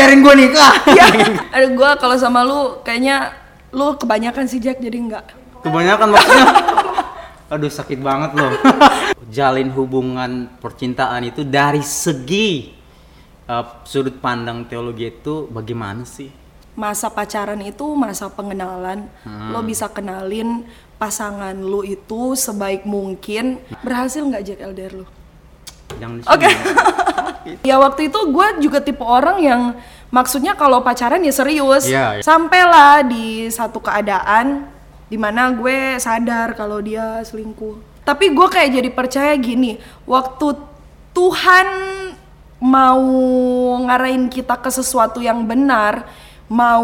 bayarin 0.00 0.24
gue 0.24 0.34
nikah. 0.40 0.72
ya 0.98 1.04
ada 1.52 1.66
gue 1.68 1.90
kalau 2.00 2.16
sama 2.16 2.40
lu 2.40 2.80
kayaknya 2.80 3.36
lu 3.76 3.92
kebanyakan 4.00 4.48
sih 4.48 4.56
Jack 4.56 4.80
jadi 4.80 4.96
enggak 4.96 5.24
Kebanyakan 5.60 6.16
maksudnya. 6.16 6.46
Aduh 7.52 7.68
sakit 7.68 8.00
banget 8.00 8.32
loh. 8.32 8.48
Jalin 9.36 9.68
hubungan 9.76 10.48
percintaan 10.56 11.28
itu 11.28 11.44
dari 11.44 11.84
segi 11.84 12.72
uh, 13.44 13.84
sudut 13.84 14.16
pandang 14.24 14.64
teologi 14.64 15.12
itu 15.12 15.44
bagaimana 15.52 16.08
sih? 16.08 16.40
masa 16.70 17.10
pacaran 17.12 17.60
itu 17.60 17.82
masa 17.98 18.30
pengenalan 18.30 19.04
lo 19.52 19.60
bisa 19.60 19.90
kenalin 19.90 20.64
pasangan 20.96 21.52
lu 21.52 21.82
itu 21.84 22.32
sebaik 22.38 22.86
mungkin 22.88 23.58
berhasil 23.84 24.22
nggak 24.22 24.44
Jack 24.46 24.60
LDR 24.64 25.02
lu 25.02 25.06
Jangan 26.00 26.16
di 26.16 26.22
Oke. 26.24 26.48
sini. 26.48 27.58
ya 27.68 27.76
waktu 27.76 28.08
itu 28.08 28.20
gue 28.32 28.46
juga 28.64 28.78
tipe 28.80 29.04
orang 29.04 29.38
yang 29.44 29.62
maksudnya 30.08 30.56
kalau 30.56 30.80
pacaran 30.80 31.20
ya 31.20 31.32
serius. 31.32 31.84
Iya, 31.86 32.20
iya. 32.20 32.24
Sampailah 32.24 33.04
di 33.04 33.46
satu 33.52 33.78
keadaan 33.78 34.66
di 35.10 35.18
mana 35.18 35.50
gue 35.52 35.98
sadar 36.00 36.56
kalau 36.56 36.80
dia 36.80 37.20
selingkuh. 37.26 38.06
Tapi 38.06 38.32
gue 38.32 38.46
kayak 38.48 38.70
jadi 38.80 38.90
percaya 38.90 39.32
gini, 39.36 39.76
waktu 40.08 40.56
Tuhan 41.14 41.68
mau 42.62 43.02
ngarahin 43.86 44.30
kita 44.30 44.56
ke 44.58 44.70
sesuatu 44.70 45.18
yang 45.18 45.44
benar, 45.44 46.06
mau 46.50 46.82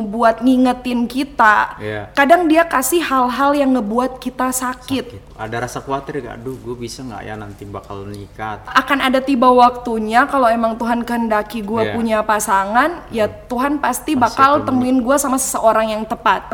buat 0.00 0.38
ngingetin 0.38 1.04
kita, 1.04 1.74
Iya. 1.76 2.02
kadang 2.12 2.46
dia 2.46 2.62
kasih 2.62 3.02
hal-hal 3.02 3.52
yang 3.52 3.74
ngebuat 3.74 4.16
kita 4.16 4.48
sakit. 4.48 5.04
Gitu. 5.10 5.26
Ada 5.34 5.56
rasa 5.60 5.78
khawatir 5.78 6.20
gak? 6.20 6.38
Aduh, 6.38 6.54
gue 6.54 6.76
bisa 6.78 7.02
nggak 7.02 7.22
ya 7.22 7.34
nanti 7.34 7.64
bakal 7.64 8.06
nikah? 8.06 8.62
akan 8.64 8.98
ada 9.00 9.18
tiba 9.18 9.48
waktunya 9.48 10.24
kalau 10.24 10.46
emang 10.46 10.74
Tuhan 10.74 11.02
kehendaki 11.02 11.60
gue 11.60 11.82
Iya. 11.82 11.92
punya 11.92 12.18
pasangan 12.20 13.02
ya 13.10 13.26
Tuhan 13.26 13.76
pasti 13.76 14.12
Pasti 14.12 14.14
bakal 14.16 14.62
temuin 14.62 14.98
gue 14.98 15.16
sama 15.16 15.36
seseorang 15.36 15.90
yang 15.90 16.02
tepat 16.04 16.46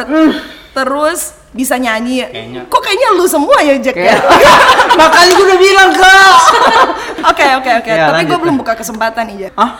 terus 0.72 1.32
bisa 1.50 1.74
nyanyi 1.74 2.20
Kayaknya- 2.22 2.64
kok 2.66 2.80
kayaknya 2.80 3.08
lu 3.12 3.24
semua 3.24 3.58
ya 3.58 3.74
Jack 3.76 3.96
ya 3.96 4.16
Makanya 4.98 5.30
gue 5.30 5.46
udah 5.46 5.58
bilang 5.58 5.90
kak. 5.90 6.32
oke 7.32 7.46
oke 7.54 7.70
oke 7.80 7.90
Ya, 7.90 8.06
tapi 8.06 8.22
gue 8.24 8.38
belum 8.38 8.56
buka 8.56 8.72
kesempatan 8.74 9.24
nih 9.26 9.36
Jack 9.42 9.52
Hah? 9.56 9.70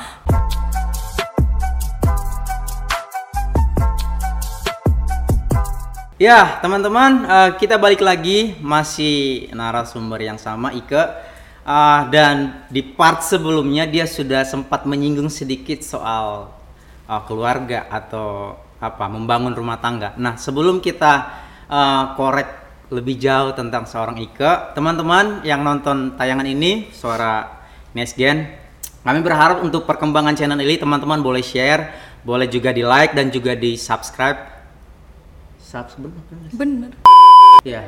Ya, 6.17 6.64
teman-teman, 6.64 7.28
eh, 7.28 7.50
kita 7.61 7.77
balik 7.77 8.00
lagi 8.00 8.56
masih 8.64 9.53
narasumber 9.53 10.17
yang 10.17 10.41
sama 10.41 10.73
Ike. 10.73 10.97
Eh, 11.61 12.00
dan 12.08 12.64
di 12.73 12.81
part 12.81 13.20
sebelumnya 13.20 13.84
dia 13.84 14.08
sudah 14.08 14.41
sempat 14.48 14.89
menyinggung 14.89 15.28
sedikit 15.28 15.84
soal 15.84 16.48
eh, 17.05 17.23
keluarga 17.28 17.84
atau 17.92 18.56
apa 18.81 19.12
membangun 19.12 19.53
rumah 19.53 19.77
tangga. 19.77 20.17
Nah, 20.17 20.41
sebelum 20.41 20.81
kita 20.81 21.12
eh, 21.69 22.05
korek 22.17 22.48
lebih 22.89 23.20
jauh 23.20 23.53
tentang 23.53 23.84
seorang 23.84 24.17
Ike, 24.17 24.73
teman-teman 24.73 25.45
yang 25.45 25.61
nonton 25.61 26.17
tayangan 26.17 26.48
ini, 26.48 26.89
suara 26.97 27.61
Nesgen, 27.92 28.56
kami 29.05 29.20
berharap 29.20 29.61
untuk 29.61 29.84
perkembangan 29.84 30.33
channel 30.33 30.64
ini 30.64 30.80
teman-teman 30.80 31.20
boleh 31.20 31.45
share, 31.45 31.92
boleh 32.25 32.48
juga 32.48 32.73
di 32.73 32.80
like 32.80 33.12
dan 33.12 33.28
juga 33.28 33.53
di 33.53 33.77
subscribe. 33.77 34.56
Subscribe 35.77 36.17
bener 36.57 36.93
Ya. 37.67 37.83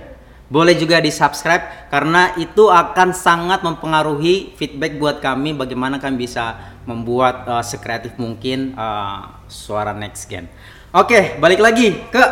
Boleh 0.48 0.80
juga 0.80 0.96
di 0.96 1.12
subscribe 1.12 1.92
karena 1.92 2.32
itu 2.40 2.72
akan 2.72 3.12
sangat 3.12 3.60
mempengaruhi 3.60 4.56
feedback 4.56 4.96
buat 4.96 5.20
kami 5.20 5.52
bagaimana 5.52 6.00
kami 6.00 6.24
bisa 6.24 6.56
membuat 6.88 7.44
uh, 7.44 7.60
sekreatif 7.60 8.16
mungkin 8.16 8.72
uh, 8.72 9.44
suara 9.44 9.92
next 9.92 10.24
gen. 10.24 10.48
Oke, 10.96 11.36
balik 11.36 11.60
lagi 11.60 12.00
ke 12.08 12.24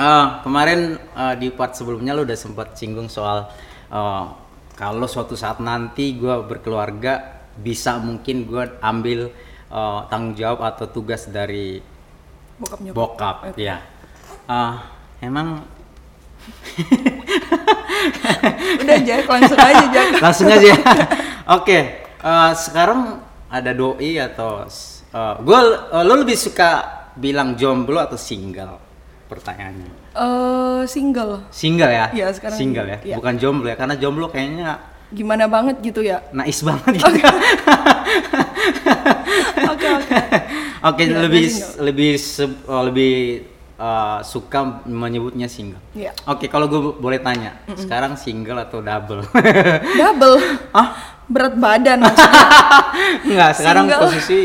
uh, 0.00 0.40
kemarin 0.40 0.96
uh, 1.12 1.36
di 1.36 1.52
part 1.52 1.76
sebelumnya 1.76 2.16
lu 2.16 2.24
udah 2.24 2.40
sempat 2.40 2.72
singgung 2.72 3.12
soal 3.12 3.52
uh, 3.92 4.32
kalau 4.72 5.04
suatu 5.04 5.36
saat 5.36 5.60
nanti 5.60 6.16
gua 6.16 6.40
berkeluarga 6.40 7.44
bisa 7.52 8.00
mungkin 8.00 8.48
gua 8.48 8.80
ambil 8.80 9.28
uh, 9.68 10.08
tanggung 10.08 10.40
jawab 10.40 10.64
atau 10.64 10.88
tugas 10.88 11.28
dari 11.28 11.84
bokap 12.56 12.80
nyokap 12.80 12.96
bokap 12.96 13.36
Oke. 13.52 13.60
ya 13.60 13.76
Ah, 14.46 14.86
emang 15.18 15.66
udah 18.82 18.98
Jack 19.02 19.26
langsung 19.26 19.58
aja 19.58 19.84
Jack. 19.90 20.08
Langsung 20.24 20.46
aja. 20.46 20.72
Oke 21.58 21.78
eh, 22.06 22.50
sekarang 22.54 23.18
ada 23.50 23.70
doi 23.74 24.22
atau 24.22 24.62
gue 25.42 25.58
lo 26.06 26.14
lebih 26.14 26.38
suka 26.38 26.86
bilang 27.18 27.58
jomblo 27.58 27.98
atau 27.98 28.14
single? 28.14 28.78
Pertanyaannya. 29.26 29.90
Eh, 30.14 30.82
single. 30.86 31.50
Single 31.50 31.90
ya? 31.90 32.06
Iya, 32.14 32.26
sekarang 32.30 32.58
single 32.58 32.86
ya? 32.86 32.98
iya. 33.02 33.14
bukan 33.18 33.34
jomblo 33.42 33.66
ya 33.66 33.74
karena 33.74 33.98
jomblo 33.98 34.30
kayaknya 34.30 34.94
gimana 35.06 35.46
banget 35.46 35.78
gitu 35.82 36.02
ya? 36.02 36.22
nais 36.30 36.62
banget 36.62 36.98
gitu. 36.98 37.06
Oke. 37.06 37.22
Oke 39.66 39.86
oke. 39.90 40.18
Iya, 41.02 41.18
lebih 41.26 41.44
single. 41.50 41.74
lebih 41.82 42.12
se- 42.18 42.62
lebih 42.86 43.14
eh, 43.76 44.18
suka 44.22 44.60
menyebutnya 44.84 45.46
single 45.46 45.80
Iya. 45.92 46.12
oke 46.24 46.48
kalau 46.48 46.66
gue 46.66 46.80
boleh 46.96 47.20
tanya 47.20 47.60
sekarang 47.74 48.16
single 48.16 48.58
atau 48.58 48.80
double 48.80 49.22
double 50.00 50.36
ah 50.72 50.88
berat 51.26 51.54
badan 51.54 51.98
maksudnya 52.04 52.42
Enggak, 53.22 53.50
sekarang 53.52 53.84
Single. 53.84 54.02
posisi 54.02 54.38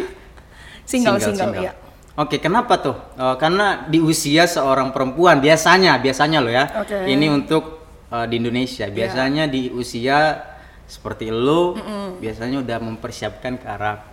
single 0.83 1.17
single, 1.17 1.53
ya 1.55 1.73
Oke, 2.11 2.43
kenapa 2.43 2.75
tuh? 2.75 2.91
Eh, 3.15 3.35
karena 3.39 3.87
di 3.87 3.97
usia 3.97 4.43
seorang 4.43 4.91
perempuan 4.91 5.39
biasanya, 5.39 5.95
biasanya 5.95 6.43
loh 6.43 6.51
ya. 6.51 6.67
Oke. 6.83 7.07
Ini 7.07 7.31
untuk 7.31 7.79
eh, 8.11 8.27
di 8.27 8.35
Indonesia. 8.35 8.83
Biasanya 8.91 9.47
di 9.47 9.71
usia 9.71 10.43
seperti 10.83 11.31
lu, 11.31 11.79
biasanya 12.19 12.59
udah 12.59 12.77
mempersiapkan 12.83 13.55
ke 13.55 13.63
arah 13.65 14.03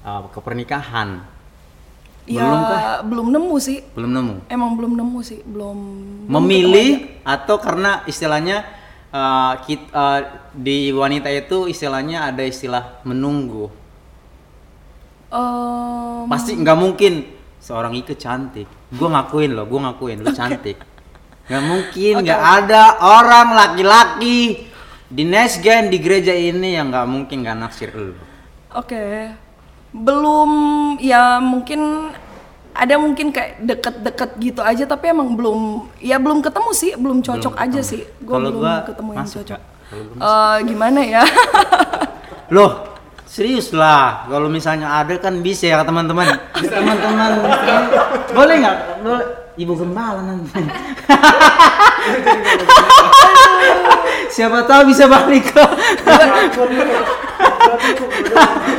eh, 0.00 0.22
ke 0.30 0.38
pernikahan. 0.38 1.18
Ya 2.28 2.44
Belum 2.44 2.60
kah? 2.62 2.80
belum 3.02 3.26
nemu 3.32 3.54
sih 3.58 3.78
Belum 3.92 4.12
nemu. 4.12 4.34
emang 4.46 4.76
belum 4.76 4.92
nemu 4.94 5.18
sih 5.20 5.40
belum 5.42 5.78
belum 6.28 6.30
Memilih 6.30 6.90
atau 7.24 7.56
karena 7.56 8.04
istilahnya 8.04 8.68
eh, 9.08 9.52
kit- 9.64 9.88
eh, 9.88 10.20
di 10.52 10.92
wanita 10.92 11.26
itu 11.26 11.64
istilahnya 11.64 12.28
ada 12.28 12.44
istilah 12.44 13.00
menunggu. 13.02 13.72
Em, 15.28 16.24
pasti 16.24 16.56
nggak 16.56 16.78
mungkin 16.78 17.12
seorang 17.58 17.92
Ike 17.94 18.16
cantik 18.16 18.64
gue 18.88 19.08
ngakuin 19.08 19.52
loh 19.52 19.68
gue 19.68 19.76
ngakuin 19.76 20.24
lu 20.24 20.32
cantik 20.32 20.80
nggak 21.44 21.64
mungkin 21.64 22.12
nggak 22.24 22.40
oke. 22.40 22.52
ada 22.64 22.82
orang 22.98 23.48
laki-laki 23.52 24.68
di 25.04 25.22
Nesgen 25.24 25.88
di 25.88 26.00
gereja 26.00 26.32
ini 26.32 26.72
yang 26.72 26.88
nggak 26.88 27.04
mungkin 27.04 27.44
nggak 27.44 27.58
naksir 27.58 27.92
lu 27.92 28.16
oke 28.72 29.04
belum 29.88 30.50
ya 31.00 31.40
mungkin 31.40 32.12
ada 32.78 32.94
mungkin 32.94 33.34
kayak 33.34 33.58
deket-deket 33.58 34.30
gitu 34.38 34.60
aja 34.62 34.86
tapi 34.86 35.10
emang 35.10 35.34
belum 35.34 35.90
ya 35.98 36.20
belum 36.22 36.38
ketemu 36.38 36.70
sih 36.70 36.94
belum 36.94 37.18
cocok 37.26 37.58
Belum 37.58 37.64
aja 37.66 37.80
ketemu. 37.82 37.90
sih. 37.90 38.02
Gue 38.22 38.36
belum 38.38 38.54
gua 38.54 38.74
ketemu 38.86 39.10
yang 39.18 39.26
masuk, 39.26 39.42
cocok. 39.42 39.60
Eh, 40.22 40.56
gimana 40.68 41.00
ya? 41.02 41.22
Loh 42.54 42.86
serius 43.26 43.74
lah. 43.74 44.24
Kalau 44.30 44.46
misalnya 44.46 45.02
ada 45.02 45.16
kan 45.18 45.42
bisa 45.42 45.66
ya 45.66 45.82
teman-teman. 45.82 46.38
Teman-teman 46.54 47.30
boleh 48.36 48.54
nggak? 48.62 48.76
Boleh. 49.02 49.26
Ibu 49.58 49.74
gembala 49.74 50.22
nanti 50.22 50.54
siapa 54.30 54.64
tahu 54.64 54.92
bisa 54.92 55.04
balik. 55.08 55.48
Ke 55.50 55.64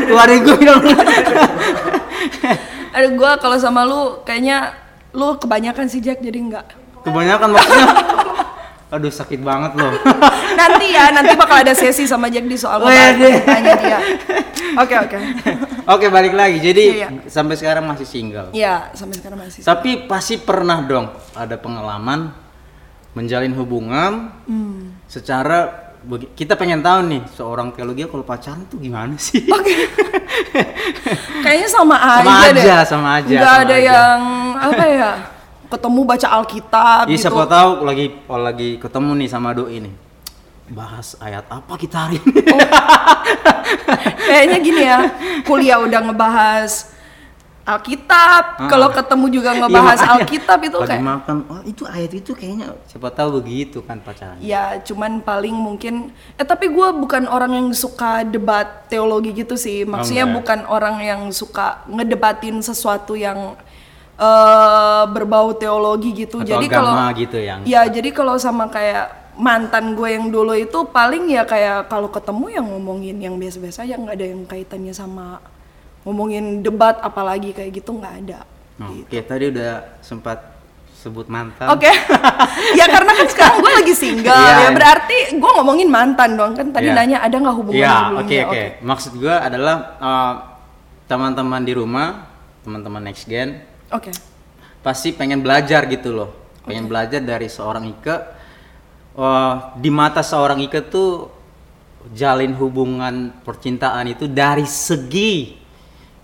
keluarin 0.08 0.40
gue 0.44 0.58
dong. 0.66 0.84
Ada 2.90 3.08
gue 3.08 3.32
kalau 3.40 3.58
sama 3.62 3.86
lu 3.86 4.26
kayaknya 4.26 4.74
lu 5.14 5.38
kebanyakan 5.38 5.86
sih 5.90 6.02
Jack 6.02 6.22
jadi 6.22 6.38
enggak 6.38 6.66
kebanyakan 7.02 7.56
maksudnya? 7.56 7.88
Aduh 8.90 9.14
sakit 9.14 9.46
banget 9.46 9.78
loh 9.78 9.94
nanti 10.58 10.86
ya 10.94 11.14
nanti 11.14 11.38
bakal 11.38 11.62
ada 11.62 11.74
sesi 11.78 12.10
sama 12.10 12.28
Jack 12.28 12.50
di 12.50 12.58
soal 12.58 12.82
Wede. 12.82 13.46
tanya 13.46 13.74
dia. 13.78 14.00
Oke 14.82 14.96
oke. 14.98 15.18
Oke 15.90 16.06
balik 16.14 16.38
lagi. 16.38 16.62
Jadi 16.62 17.02
Iya, 17.02 17.10
sampai 17.26 17.58
sekarang 17.58 17.90
masih 17.90 18.06
single. 18.06 18.50
Ya 18.54 18.90
sampai 18.94 19.18
sekarang 19.18 19.38
masih 19.42 19.62
tapi 19.66 20.06
pasti 20.10 20.42
pernah 20.42 20.82
dong 20.86 21.10
ada 21.38 21.58
pengalaman 21.58 22.34
menjalin 23.12 23.52
hubungan 23.54 24.34
Hmm. 24.44 24.98
secara 25.06 25.88
kita 26.32 26.56
pengen 26.56 26.80
tahu 26.80 27.00
nih 27.06 27.22
seorang 27.30 27.70
teologi 27.70 28.02
kalau 28.04 28.24
pacaran 28.24 28.64
tuh 28.66 28.78
gimana 28.78 29.14
sih? 29.18 29.44
Kayaknya 31.44 31.68
sama 31.68 31.96
aja 31.98 32.24
Sama 32.24 32.40
deh. 32.48 32.52
aja, 32.56 32.76
sama 32.84 33.08
aja, 33.18 33.36
sama 33.36 33.52
ada 33.60 33.70
aja. 33.70 33.78
yang 33.78 34.20
apa 34.56 34.84
ya 34.86 35.12
ketemu 35.70 36.00
baca 36.04 36.28
Alkitab 36.32 37.04
Iya 37.04 37.12
gitu. 37.12 37.22
siapa 37.26 37.44
tahu 37.46 37.70
lagi 37.84 38.06
kalau 38.24 38.42
lagi 38.42 38.70
ketemu 38.78 39.10
nih 39.16 39.28
sama 39.28 39.50
doi 39.52 39.72
ini. 39.76 39.92
Bahas 40.70 41.08
ayat 41.20 41.46
apa 41.46 41.74
kita 41.76 41.98
hari 42.00 42.18
ini? 42.18 42.34
Kayaknya 44.24 44.58
gini 44.60 44.82
ya 44.84 45.00
kuliah 45.44 45.78
udah 45.78 46.00
ngebahas 46.06 46.72
Alkitab. 47.70 48.44
Ah. 48.58 48.70
Kalau 48.70 48.90
ketemu 48.90 49.26
juga 49.30 49.50
Iya, 49.54 49.60
ngebahas 49.62 50.00
makanya. 50.02 50.14
Alkitab 50.18 50.60
itu 50.66 50.78
Lagi 50.82 50.90
kayak 50.90 51.06
makan, 51.06 51.36
oh 51.46 51.62
itu 51.62 51.84
ayat 51.86 52.12
itu 52.18 52.32
kayaknya 52.34 52.68
siapa 52.90 53.10
tahu 53.14 53.30
begitu 53.42 53.78
kan 53.86 54.02
pacaran. 54.02 54.42
Ya, 54.42 54.82
cuman 54.82 55.22
paling 55.22 55.54
mungkin 55.54 56.10
eh 56.40 56.46
tapi 56.46 56.66
gua 56.74 56.90
bukan 56.90 57.30
orang 57.30 57.54
yang 57.54 57.68
suka 57.78 58.26
debat 58.26 58.90
teologi 58.90 59.38
gitu 59.38 59.54
sih. 59.54 59.86
Maksudnya 59.86 60.26
enggak. 60.26 60.38
bukan 60.42 60.60
orang 60.66 60.96
yang 61.06 61.22
suka 61.30 61.86
ngedebatin 61.86 62.58
sesuatu 62.66 63.14
yang 63.14 63.54
eh 64.18 65.04
berbau 65.14 65.54
teologi 65.54 66.26
gitu. 66.26 66.42
Atau 66.42 66.50
jadi 66.58 66.66
kalau 66.68 66.94
gitu 67.14 67.38
yang 67.38 67.62
Ya, 67.70 67.86
jadi 67.86 68.10
kalau 68.10 68.36
sama 68.42 68.66
kayak 68.68 69.20
mantan 69.40 69.96
gue 69.96 70.20
yang 70.20 70.28
dulu 70.28 70.52
itu 70.52 70.84
paling 70.92 71.32
ya 71.32 71.48
kayak 71.48 71.88
kalau 71.88 72.12
ketemu 72.12 72.60
yang 72.60 72.66
ngomongin 72.68 73.16
yang 73.24 73.40
biasa-biasa 73.40 73.88
aja 73.88 73.96
nggak 73.96 74.16
ada 74.20 74.28
yang 74.28 74.44
kaitannya 74.44 74.92
sama 74.92 75.40
ngomongin 76.02 76.62
debat 76.62 76.98
apalagi 77.00 77.52
kayak 77.52 77.72
gitu 77.76 77.94
nggak 77.94 78.14
ada. 78.26 78.40
Oh, 78.80 79.04
Oke, 79.04 79.20
tadi 79.20 79.52
udah 79.52 80.00
sempat 80.00 80.56
sebut 80.96 81.28
mantan. 81.28 81.68
Oke, 81.68 81.92
ya 82.80 82.86
karena 82.88 83.12
kan 83.14 83.28
sekarang 83.28 83.58
gue 83.60 83.72
lagi 83.74 83.94
single 83.94 84.32
Iya. 84.32 84.56
ya 84.60 84.70
berarti 84.72 85.18
gue 85.36 85.52
ngomongin 85.56 85.88
mantan 85.88 86.36
dong 86.36 86.56
kan 86.56 86.72
tadi 86.72 86.88
Iya. 86.88 86.96
nanya 86.96 87.18
ada 87.20 87.36
nggak 87.36 87.56
hubungan 87.56 87.80
Iya, 87.80 87.92
sebelumnya? 87.92 88.20
oke 88.24 88.38
oke. 88.46 88.64
Maksud 88.84 89.12
gua 89.16 89.36
adalah 89.40 89.76
eh, 89.96 90.34
teman-teman 91.06 91.62
di 91.62 91.74
rumah, 91.74 92.08
teman-teman 92.62 93.02
next 93.02 93.26
gen 93.26 93.64
Oke, 93.90 94.12
pasti 94.80 95.12
pengen 95.12 95.40
belajar 95.40 95.84
gitu 95.86 96.12
loh. 96.12 96.30
Pengen 96.64 96.86
belajar 96.86 97.20
dari 97.20 97.48
seorang 97.48 97.84
Ike. 97.90 98.16
Eh, 99.14 99.54
di 99.76 99.90
mata 99.90 100.20
seorang 100.20 100.60
Ike 100.62 100.88
tuh 100.88 101.28
jalin 102.12 102.56
hubungan 102.56 103.36
percintaan 103.44 104.08
itu 104.08 104.24
dari 104.26 104.64
segi 104.64 105.59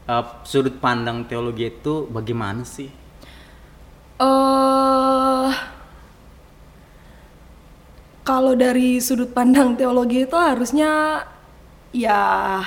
eh, 0.06 0.26
sudut 0.44 0.78
pandang 0.78 1.26
teologi 1.26 1.68
itu 1.68 2.06
bagaimana 2.08 2.64
sih? 2.64 2.90
eh 4.16 5.52
kalau 8.24 8.56
dari 8.56 8.98
sudut 8.98 9.30
pandang 9.30 9.76
teologi 9.76 10.24
itu 10.24 10.34
harusnya 10.34 11.22
ya 11.92 12.58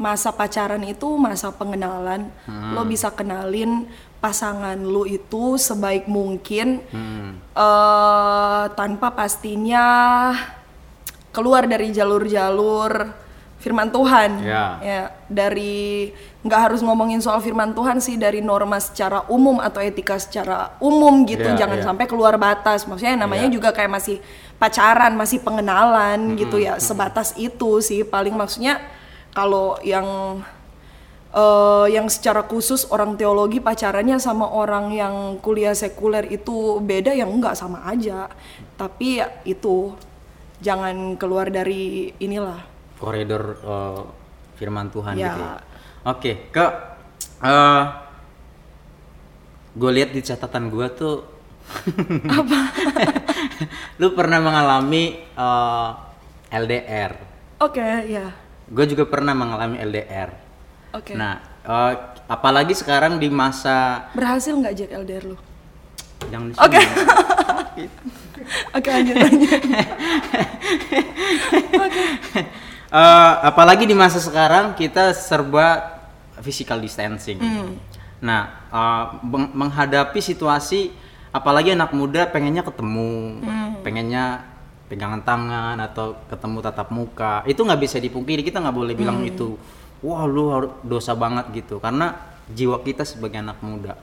masa 0.00 0.32
pacaran 0.32 0.80
itu 0.86 1.18
masa 1.20 1.52
pengenalan. 1.52 2.32
Lo 2.72 2.88
bisa 2.88 3.12
kenalin 3.12 3.84
pasangan 4.16 4.76
lu 4.78 5.04
itu 5.04 5.56
sebaik 5.56 6.04
mungkin 6.06 6.80
Hmm. 6.88 7.40
eh 7.52 8.64
tanpa 8.72 9.12
pastinya 9.12 9.84
keluar 11.32 11.64
dari 11.64 11.88
jalur-jalur 11.90 13.12
firman 13.60 13.88
Tuhan 13.88 14.30
Ya. 14.40 14.64
ya 14.80 15.02
dari 15.28 16.08
nggak 16.40 16.60
harus 16.66 16.80
ngomongin 16.80 17.20
soal 17.20 17.36
firman 17.38 17.76
Tuhan 17.76 18.00
sih 18.00 18.16
dari 18.16 18.40
norma 18.40 18.80
secara 18.80 19.28
umum 19.28 19.60
atau 19.60 19.76
etika 19.78 20.16
secara 20.16 20.72
umum 20.80 21.28
gitu 21.28 21.44
Ya, 21.44 21.52
jangan 21.58 21.78
ya. 21.78 21.84
sampai 21.84 22.08
keluar 22.08 22.40
batas 22.40 22.88
maksudnya 22.88 23.12
namanya 23.14 23.44
Ya. 23.44 23.52
juga 23.52 23.70
kayak 23.70 23.92
masih 23.92 24.16
pacaran 24.56 25.12
masih 25.14 25.38
pengenalan 25.38 26.36
gitu 26.36 26.56
ya 26.56 26.80
sebatas 26.80 27.36
itu 27.36 27.80
sih 27.80 28.00
paling 28.02 28.32
maksudnya 28.32 28.80
kalau 29.30 29.76
yang 29.82 30.40
eh, 31.30 31.86
yang 31.88 32.08
secara 32.08 32.42
khusus 32.42 32.88
orang 32.88 33.14
teologi 33.14 33.60
pacarannya 33.60 34.16
sama 34.16 34.48
orang 34.48 34.90
yang 34.90 35.14
kuliah 35.38 35.72
sekuler 35.72 36.24
itu 36.26 36.80
beda 36.80 37.12
yang 37.12 37.28
enggak 37.30 37.52
sama 37.52 37.84
aja 37.84 38.32
tapi 38.74 39.20
ya 39.20 39.28
itu 39.44 39.92
jangan 40.58 41.16
keluar 41.16 41.48
dari 41.48 42.16
inilah 42.16 42.64
koridor 42.96 43.44
eh, 43.58 44.00
firman 44.56 44.88
Tuhan 44.88 45.14
Ya. 45.14 45.26
gitu 45.26 45.40
ya. 45.42 45.52
Oke, 46.00 46.48
ke 46.48 46.64
eh 47.40 47.82
gue 49.70 49.90
lihat 49.92 50.10
di 50.10 50.20
catatan 50.20 50.66
gue 50.68 50.86
tuh 50.90 51.22
apa? 52.40 52.60
Lu 54.00 54.16
pernah 54.16 54.40
mengalami 54.40 55.04
eh, 55.22 55.88
LDR. 56.50 57.12
oke 57.60 57.84
ya 58.08 58.32
Gue 58.70 58.86
juga 58.86 59.04
pernah 59.04 59.34
mengalami 59.36 59.76
LDR. 59.78 60.30
oke 60.96 61.12
Nah, 61.14 61.36
eh, 61.62 61.92
apalagi 62.26 62.72
sekarang 62.72 63.20
di 63.20 63.28
masa 63.28 64.08
berhasil 64.16 64.56
nggak 64.56 64.74
Jack 64.74 64.90
LDR 64.96 65.24
lu 65.26 65.36
yang 66.32 66.48
di 66.48 66.56
Oke. 66.56 66.80
sini. 66.80 67.86
oke 68.76 68.88
lanjut 68.88 69.16
lanjut 69.16 69.62
Eh, 72.90 73.34
apalagi 73.46 73.86
di 73.86 73.94
masa 73.94 74.18
sekarang 74.18 74.74
kita 74.74 75.14
serba 75.14 75.94
physical 76.42 76.82
distancing. 76.82 77.38
Nah, 78.18 78.42
eh, 78.66 79.04
meng- 79.22 79.54
menghadapi 79.54 80.18
situasi 80.18 80.90
apalagi 81.30 81.70
anak 81.70 81.94
muda 81.94 82.26
pengennya 82.26 82.66
ketemu, 82.66 83.38
pengennya 83.86 84.42
pegangan 84.90 85.22
tangan 85.22 85.78
atau 85.78 86.18
ketemu 86.26 86.58
tatap 86.66 86.90
muka, 86.90 87.46
itu 87.46 87.62
nggak 87.62 87.78
bisa 87.78 88.02
dipungkiri. 88.02 88.42
Kita 88.42 88.58
nggak 88.58 88.74
boleh 88.74 88.94
bilang 88.98 89.22
itu, 89.22 89.54
wah 90.02 90.26
lu 90.26 90.50
harus 90.50 90.74
dosa 90.82 91.14
banget 91.14 91.46
gitu, 91.54 91.78
karena 91.78 92.18
jiwa 92.50 92.82
kita 92.82 93.06
sebagai 93.06 93.38
anak 93.38 93.62
muda. 93.62 93.94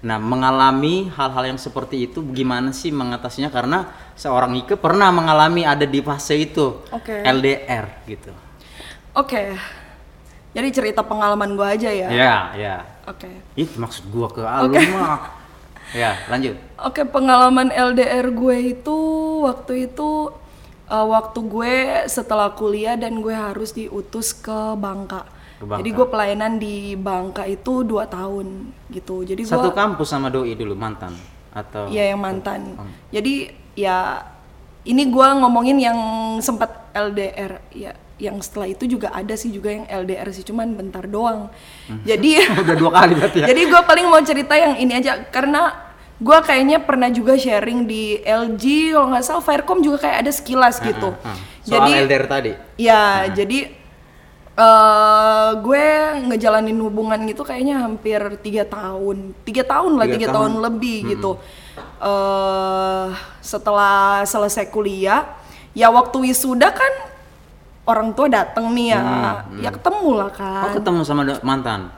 Nah, 0.00 0.16
mengalami 0.16 1.12
hal-hal 1.12 1.44
yang 1.52 1.60
seperti 1.60 2.08
itu 2.08 2.24
gimana 2.32 2.72
sih 2.72 2.88
mengatasinya? 2.88 3.52
Karena 3.52 3.84
seorang 4.16 4.56
Ike 4.56 4.80
pernah 4.80 5.12
mengalami 5.12 5.68
ada 5.68 5.84
di 5.84 6.00
fase 6.00 6.40
itu. 6.40 6.80
Oke. 6.88 7.20
LDR 7.20 7.86
gitu. 8.08 8.32
oke 9.10 9.58
jadi 10.50 10.68
cerita 10.70 11.02
pengalaman 11.02 11.58
gua 11.58 11.74
aja 11.74 11.90
ya 11.90 12.06
Ya, 12.10 12.34
ya. 12.54 12.76
oke 13.06 13.26
Itu 13.58 13.74
maksud 13.78 14.06
gua 14.06 14.30
ke 14.30 14.42
ah, 14.42 14.62
lu 14.62 14.70
Oke. 14.70 14.82
mah. 14.94 15.18
Ya, 15.90 16.14
lanjut. 16.30 16.54
Oke, 16.78 17.02
pengalaman 17.02 17.74
LDR 17.74 18.30
gue 18.30 18.78
itu 18.78 18.98
waktu 19.42 19.90
itu 19.90 20.30
uh, 20.86 21.06
waktu 21.10 21.38
gue 21.42 21.74
setelah 22.06 22.54
kuliah 22.54 22.94
dan 22.94 23.18
gue 23.18 23.34
harus 23.34 23.74
diutus 23.74 24.30
ke 24.30 24.78
Bangka. 24.78 25.26
Bangka. 25.66 25.80
Jadi 25.84 25.90
gue 25.92 26.06
pelayanan 26.08 26.52
di 26.56 26.74
Bangka 26.96 27.44
itu 27.44 27.84
dua 27.84 28.08
tahun 28.08 28.72
gitu. 28.88 29.24
Jadi 29.24 29.44
gue 29.44 29.52
Satu 29.52 29.72
kampus 29.74 30.08
sama 30.08 30.32
doi 30.32 30.56
dulu 30.56 30.72
mantan 30.72 31.12
atau 31.50 31.90
ya 31.90 32.08
yang 32.14 32.20
mantan. 32.22 32.78
Jadi 33.10 33.50
ya 33.74 34.24
ini 34.86 35.02
gue 35.12 35.28
ngomongin 35.40 35.76
yang 35.76 35.98
sempat 36.40 36.92
LDR 36.96 37.60
ya. 37.74 37.92
Yang 38.20 38.52
setelah 38.52 38.68
itu 38.68 38.84
juga 38.84 39.16
ada 39.16 39.32
sih 39.32 39.48
juga 39.48 39.72
yang 39.72 39.88
LDR 39.88 40.28
sih, 40.28 40.44
cuman 40.44 40.76
bentar 40.76 41.08
doang. 41.08 41.48
Jadi 42.04 42.36
udah 42.64 42.76
dua 42.76 42.90
kali 42.92 43.16
berarti 43.16 43.38
ya. 43.44 43.46
Jadi 43.48 43.62
gue 43.64 43.80
paling 43.80 44.06
mau 44.12 44.20
cerita 44.20 44.54
yang 44.60 44.76
ini 44.76 44.92
aja 45.00 45.24
karena 45.32 45.72
gue 46.20 46.38
kayaknya 46.44 46.84
pernah 46.84 47.08
juga 47.08 47.32
sharing 47.40 47.88
di 47.88 48.20
LG 48.20 48.92
kalau 48.92 49.08
nggak 49.16 49.24
salah 49.24 49.40
Firecom 49.40 49.80
juga 49.80 50.04
kayak 50.04 50.16
ada 50.20 50.32
sekilas 50.36 50.76
gitu. 50.84 51.16
Ah, 51.24 51.32
ah. 51.32 51.36
Soal 51.64 51.88
Jadi 51.88 51.90
LDR 52.08 52.24
tadi. 52.28 52.52
ya 52.76 53.28
jadi 53.32 53.79
eh 54.60 55.48
gue 55.56 55.86
ngejalanin 56.28 56.76
hubungan 56.76 57.16
gitu 57.24 57.40
kayaknya 57.40 57.80
hampir 57.80 58.20
tiga 58.44 58.68
tahun, 58.68 59.32
tiga 59.40 59.64
tahun 59.64 59.96
lah 59.96 60.04
Tiga 60.04 60.28
tahun. 60.28 60.36
tahun. 60.36 60.52
lebih 60.68 60.98
gitu. 61.10 61.30
eh 61.98 63.06
setelah 63.40 64.20
selesai 64.22 64.68
kuliah, 64.68 65.24
ya 65.72 65.88
waktu 65.88 66.28
wisuda 66.28 66.68
kan 66.70 66.92
orang 67.88 68.12
tua 68.12 68.28
dateng 68.28 68.70
nih 68.70 68.92
ya, 68.92 69.00
ya 69.58 69.70
ketemu 69.72 70.08
lah 70.14 70.28
Oh, 70.28 70.36
kan. 70.36 70.76
ketemu 70.76 71.00
sama 71.02 71.22
mantan. 71.40 71.88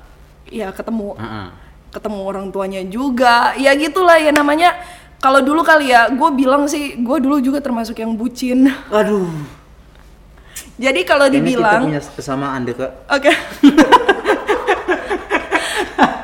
Ya 0.46 0.70
ketemu 0.70 1.18
Heeh. 1.18 1.46
ketemu 1.90 2.18
orang 2.22 2.46
tuanya 2.48 2.80
juga 2.84 3.52
ya 3.54 3.74
gitulah 3.74 4.16
ya 4.16 4.30
namanya 4.30 4.72
kalau 5.18 5.40
dulu 5.40 5.60
kali 5.60 5.90
ya 5.90 6.08
gue 6.08 6.28
bilang 6.32 6.64
sih 6.64 6.96
gue 6.96 7.16
dulu 7.18 7.36
juga 7.38 7.58
termasuk 7.58 7.98
yang 7.98 8.14
bucin 8.14 8.68
Aduh. 8.88 9.28
Jadi 10.82 11.00
kalau 11.06 11.30
Ini 11.30 11.38
kita 11.38 11.46
dibilang 11.46 11.82
punya 11.86 12.00
kesamaan 12.02 12.60
deh, 12.66 12.74
Kak. 12.74 12.90
oke 13.06 13.32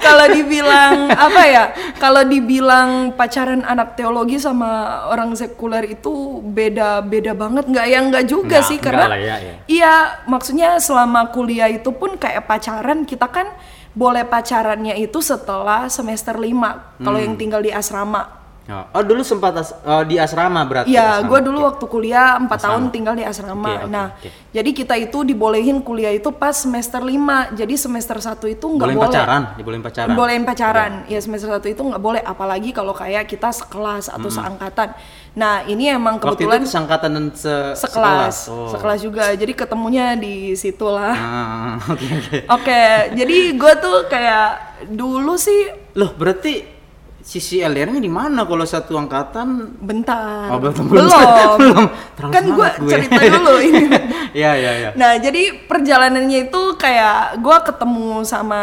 kalau 0.09 0.25
dibilang 0.33 1.13
apa 1.13 1.43
ya 1.45 1.65
kalau 2.01 2.25
dibilang 2.25 3.13
pacaran 3.13 3.61
anak 3.63 3.95
teologi 3.95 4.41
sama 4.41 5.05
orang 5.13 5.37
sekuler 5.37 5.85
itu 5.85 6.41
beda 6.41 7.05
beda 7.05 7.37
banget 7.37 7.69
nggak 7.69 7.87
ya 7.87 7.99
nggak 8.09 8.25
juga 8.25 8.59
Nggak, 8.59 8.69
sih 8.73 8.79
karena 8.81 9.05
lah 9.05 9.21
ya, 9.21 9.37
ya. 9.37 9.55
iya 9.69 9.95
maksudnya 10.25 10.81
selama 10.81 11.29
kuliah 11.31 11.69
itu 11.69 11.93
pun 11.93 12.17
kayak 12.17 12.49
pacaran 12.49 13.05
kita 13.05 13.29
kan 13.29 13.53
boleh 13.93 14.25
pacarannya 14.25 14.97
itu 14.97 15.21
setelah 15.21 15.91
semester 15.93 16.39
5 16.41 17.05
kalau 17.05 17.19
yang 17.19 17.37
tinggal 17.37 17.61
di 17.61 17.69
asrama 17.75 18.38
Oh, 18.69 19.01
oh, 19.01 19.01
dulu 19.01 19.25
sempat 19.25 19.57
as- 19.57 19.73
oh, 19.81 20.05
di 20.05 20.21
asrama 20.21 20.61
berarti. 20.69 20.93
Iya, 20.93 21.25
gue 21.25 21.41
dulu 21.41 21.65
Oke. 21.65 21.69
waktu 21.73 21.85
kuliah 21.89 22.37
4 22.37 22.53
tahun 22.53 22.53
Asrama. 22.85 22.93
tinggal 22.93 23.15
di 23.17 23.25
asrama. 23.25 23.65
Oke, 23.65 23.73
oke, 23.81 23.89
nah, 23.89 24.07
oke. 24.13 24.29
jadi 24.53 24.71
kita 24.77 24.95
itu 25.01 25.19
dibolehin 25.25 25.81
kuliah 25.81 26.13
itu 26.13 26.29
pas 26.29 26.53
semester 26.53 27.01
5. 27.01 27.57
Jadi 27.57 27.75
semester 27.81 28.21
1 28.21 28.45
itu 28.45 28.67
nggak 28.69 28.93
boleh. 28.93 29.09
pacaran, 29.09 29.43
dibolehin 29.57 29.81
pacaran. 29.81 30.13
Bolehin 30.13 30.45
pacaran. 30.45 30.93
Ya 31.09 31.17
semester 31.25 31.49
1 31.49 31.65
itu 31.65 31.81
nggak 31.81 32.03
boleh 32.05 32.21
apalagi 32.21 32.77
kalau 32.77 32.93
kayak 32.93 33.25
kita 33.25 33.49
sekelas 33.49 34.13
atau 34.13 34.29
seangkatan. 34.29 34.93
Nah, 35.33 35.65
ini 35.65 35.89
emang 35.89 36.21
Waktu 36.21 36.37
kebetulan 36.37 36.61
itu 36.61 36.69
sangkatan 36.69 37.11
dan 37.17 37.27
se 37.33 37.55
sekelas. 37.73 38.53
Oh. 38.53 38.69
Sekelas 38.69 39.01
juga. 39.01 39.33
Jadi 39.33 39.57
ketemunya 39.57 40.13
di 40.13 40.53
situ 40.53 40.85
lah. 40.85 41.17
Ah, 41.17 41.75
Oke 41.97 42.05
oke. 42.05 42.39
Oke, 42.53 42.83
jadi 43.17 43.37
gue 43.57 43.73
tuh 43.81 43.97
kayak 44.13 44.49
dulu 44.93 45.41
sih 45.41 45.73
Loh, 45.97 46.13
berarti 46.13 46.78
sisi 47.29 47.61
LDR-nya 47.61 48.01
di 48.01 48.09
mana 48.09 48.49
kalau 48.49 48.65
satu 48.65 48.97
angkatan? 48.97 49.77
bentar. 49.77 50.49
Oh, 50.49 50.57
belum. 50.57 50.89
belum. 50.89 51.05
Belum. 51.61 51.85
Kan 52.33 52.41
semangat 52.41 52.75
gue. 52.81 52.89
cerita 52.89 53.21
dulu 53.29 53.55
ini. 53.69 53.83
Iya, 54.33 54.53
iya, 54.57 54.73
iya. 54.81 54.91
Nah, 54.97 55.13
jadi 55.21 55.69
perjalanannya 55.69 56.49
itu 56.49 56.61
kayak 56.81 57.37
gue 57.37 57.57
ketemu 57.69 58.25
sama 58.25 58.63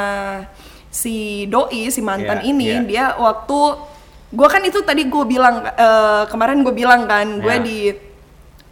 si 0.89 1.45
doi, 1.45 1.93
si 1.93 2.01
mantan 2.01 2.41
Iya, 2.41 2.49
ini, 2.49 2.65
iya. 2.65 2.81
dia 2.81 3.05
waktu 3.21 3.59
gue 4.33 4.47
kan 4.49 4.65
itu 4.65 4.81
tadi 4.81 5.05
gue 5.05 5.23
bilang 5.23 5.61
eh, 5.61 6.23
kemarin 6.25 6.65
gue 6.65 6.73
bilang 6.73 7.05
kan, 7.05 7.37
gue 7.37 7.53
Iya. 7.53 7.61
di 7.61 7.77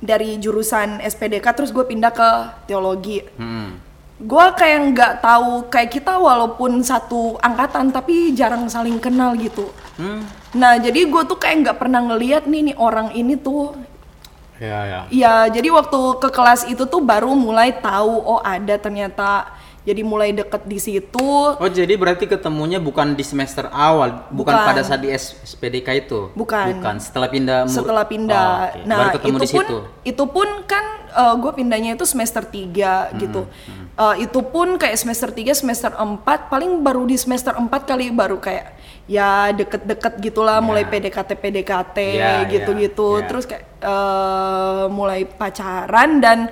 dari 0.02 0.36
jurusan 0.36 1.00
SPDK 1.00 1.46
terus 1.54 1.70
gue 1.70 1.86
pindah 1.86 2.10
ke 2.10 2.30
teologi. 2.66 3.22
Hmm. 3.38 3.78
Gue 4.24 4.46
kayak 4.56 4.80
nggak 4.96 5.14
tahu 5.20 5.68
kayak 5.68 5.92
kita 5.92 6.16
walaupun 6.16 6.80
satu 6.80 7.36
angkatan 7.44 7.92
tapi 7.92 8.32
jarang 8.32 8.72
saling 8.72 8.98
kenal 8.98 9.36
gitu. 9.36 9.68
Hmm. 10.00 10.24
Nah, 10.56 10.80
jadi 10.80 11.04
gue 11.04 11.22
tuh 11.28 11.36
kayak 11.36 11.68
nggak 11.68 11.78
pernah 11.84 12.00
ngeliat 12.00 12.48
nih 12.48 12.72
nih 12.72 12.76
orang 12.80 13.12
ini 13.12 13.36
tuh 13.36 13.76
Iya, 14.64 14.80
iya. 14.86 15.00
Iya, 15.10 15.36
jadi 15.60 15.68
waktu 15.76 16.00
ke 16.24 16.30
kelas 16.32 16.70
itu 16.72 16.88
tuh 16.88 17.02
baru 17.04 17.36
mulai 17.36 17.74
tahu 17.74 18.16
oh 18.16 18.40
ada 18.40 18.80
ternyata 18.80 19.50
jadi 19.84 20.02
mulai 20.02 20.32
deket 20.32 20.64
di 20.64 20.80
situ. 20.80 21.30
Oh, 21.52 21.70
jadi 21.70 21.92
berarti 21.94 22.24
ketemunya 22.24 22.80
bukan 22.80 23.14
di 23.14 23.22
semester 23.22 23.68
awal, 23.68 24.28
bukan, 24.28 24.52
Bukan. 24.52 24.64
pada 24.66 24.82
saat 24.82 25.00
di 25.00 25.12
SPDK 25.12 25.88
itu? 26.02 26.32
Bukan. 26.32 26.80
Bukan, 26.80 26.96
setelah 26.98 27.28
pindah 27.28 27.68
Setelah 27.68 28.04
pindah. 28.04 28.48
Oh, 28.48 28.64
oke. 28.74 28.80
Nah, 28.84 28.98
Baru 28.98 29.10
ketemu 29.14 29.28
itu 29.30 29.44
di 29.44 29.52
pun 29.52 29.66
situ. 29.66 29.78
itu 30.06 30.24
pun 30.26 30.50
kan 30.64 30.86
gue 31.14 31.52
pindahnya 31.54 31.94
itu 31.94 32.04
semester 32.04 32.42
3 32.42 33.14
Hmm, 33.14 33.20
gitu. 33.20 33.42
Eh, 33.94 34.26
itu 34.26 34.40
pun 34.42 34.76
kayak 34.76 34.98
semester 34.98 35.30
3, 35.30 35.54
semester 35.54 35.94
4 35.94 36.50
paling 36.50 36.82
baru 36.82 37.06
di 37.06 37.14
semester 37.14 37.54
4 37.54 37.70
kali 37.86 38.10
baru 38.10 38.42
kayak 38.42 38.74
ya 39.06 39.52
deket-deket 39.52 40.18
gitulah 40.18 40.58
mulai 40.58 40.88
PDKT 40.88 41.36
PDKT 41.36 41.98
Ya, 42.16 42.48
gitu-gitu. 42.48 43.08
ya, 43.14 43.22
ya. 43.22 43.28
Terus 43.30 43.44
kayak 43.46 43.64
eh, 43.78 44.86
mulai 44.90 45.28
pacaran 45.28 46.18
dan 46.18 46.50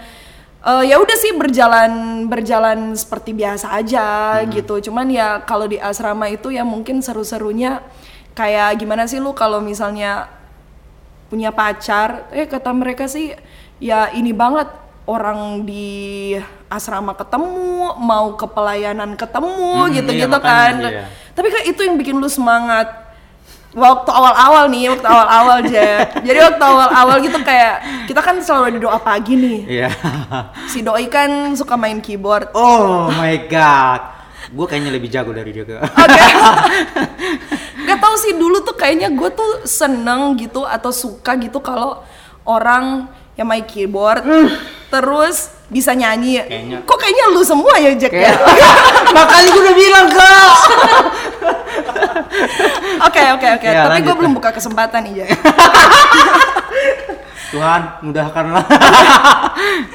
eh, 0.61 0.83
ya 0.85 0.95
udah 0.97 1.17
sih 1.17 1.33
berjalan 1.33 1.91
berjalan 2.25 2.93
seperti 2.93 3.33
biasa 3.33 3.73
aja 3.73 4.05
Hmm. 4.41 4.49
gitu. 4.51 4.77
Cuman 4.89 5.09
ya 5.09 5.41
kalau 5.41 5.65
di 5.65 5.77
asrama 5.77 6.29
itu 6.29 6.49
ya 6.49 6.61
mungkin 6.61 7.01
seru-serunya 7.01 7.81
kayak 8.31 8.79
gimana 8.79 9.05
sih 9.05 9.19
lu 9.19 9.33
kalau 9.33 9.59
misalnya 9.59 10.29
punya 11.27 11.51
pacar 11.51 12.27
eh 12.31 12.43
kata 12.43 12.71
mereka 12.71 13.07
sih 13.07 13.31
ya 13.79 14.11
ini 14.11 14.31
banget 14.31 14.67
orang 15.07 15.63
di 15.63 16.35
asrama 16.67 17.15
ketemu 17.15 17.95
mau 17.97 18.35
ke 18.35 18.45
pelayanan 18.47 19.15
ketemu 19.15 19.87
Hmm, 19.87 19.91
gitu-gitu 19.91 20.27
iya, 20.27 20.39
kan 20.39 20.73
makanya, 20.75 20.89
iya. 20.91 21.03
tapi 21.33 21.47
kan 21.49 21.63
itu 21.65 21.81
yang 21.83 21.95
bikin 21.97 22.15
lu 22.15 22.27
semangat 22.27 22.87
waktu 23.71 24.09
awal-awal 24.09 24.67
nih 24.67 24.89
waktu 24.89 25.07
awal-awal 25.07 25.55
aja 25.61 25.87
jadi 26.19 26.39
waktu 26.45 26.59
awal-awal 26.61 27.17
gitu 27.19 27.39
kayak 27.39 27.75
kita 28.03 28.19
kan 28.19 28.35
selalu 28.37 28.63
ada 28.67 28.79
doa 28.81 28.99
pagi 28.99 29.33
nih 29.33 29.59
Iya. 29.65 29.89
si 30.67 30.79
doi 30.79 31.07
kan 31.07 31.29
suka 31.53 31.75
main 31.75 31.99
keyboard 31.99 32.51
oh 32.51 33.07
my 33.09 33.47
god. 33.47 34.01
Gue 34.51 34.67
kayaknya 34.67 34.91
lebih 34.91 35.07
jago 35.07 35.31
dari 35.31 35.47
dia. 35.49 35.63
Oke. 35.63 36.23
Gak 37.87 37.97
tau 37.97 38.15
sih 38.17 38.35
dulu 38.35 38.59
tuh 38.61 38.75
kayaknya 38.75 39.07
gue 39.07 39.29
tuh 39.31 39.63
seneng 39.63 40.35
gitu 40.35 40.67
atau 40.67 40.91
suka 40.91 41.39
gitu 41.39 41.57
kalau 41.57 42.03
orang 42.43 43.07
yang 43.33 43.47
main 43.47 43.63
keyboard 43.63 44.19
terus 44.89 45.55
bisa 45.67 45.95
nyanyi. 45.95 46.43
Kayaknya- 46.43 46.83
Kok 46.83 46.97
kayaknya 46.99 47.25
lu 47.31 47.41
semua 47.41 47.79
ya 47.79 47.95
Jack 47.95 48.11
ya? 48.11 48.35
Makanya 49.15 49.47
gue 49.47 49.61
udah 49.61 49.75
bilang 49.77 50.07
kak. 50.09 50.51
Oke 53.07 53.21
oke 53.35 53.47
oke. 53.59 53.67
Ya, 53.67 53.87
Tapi 53.87 53.99
gue 54.03 54.15
belum 54.15 54.33
buka 54.37 54.49
kesempatan 54.51 55.07
nih 55.09 55.13
Jack. 55.23 55.29
Tuhan 57.51 57.81
mudahkanlah. 57.99 58.65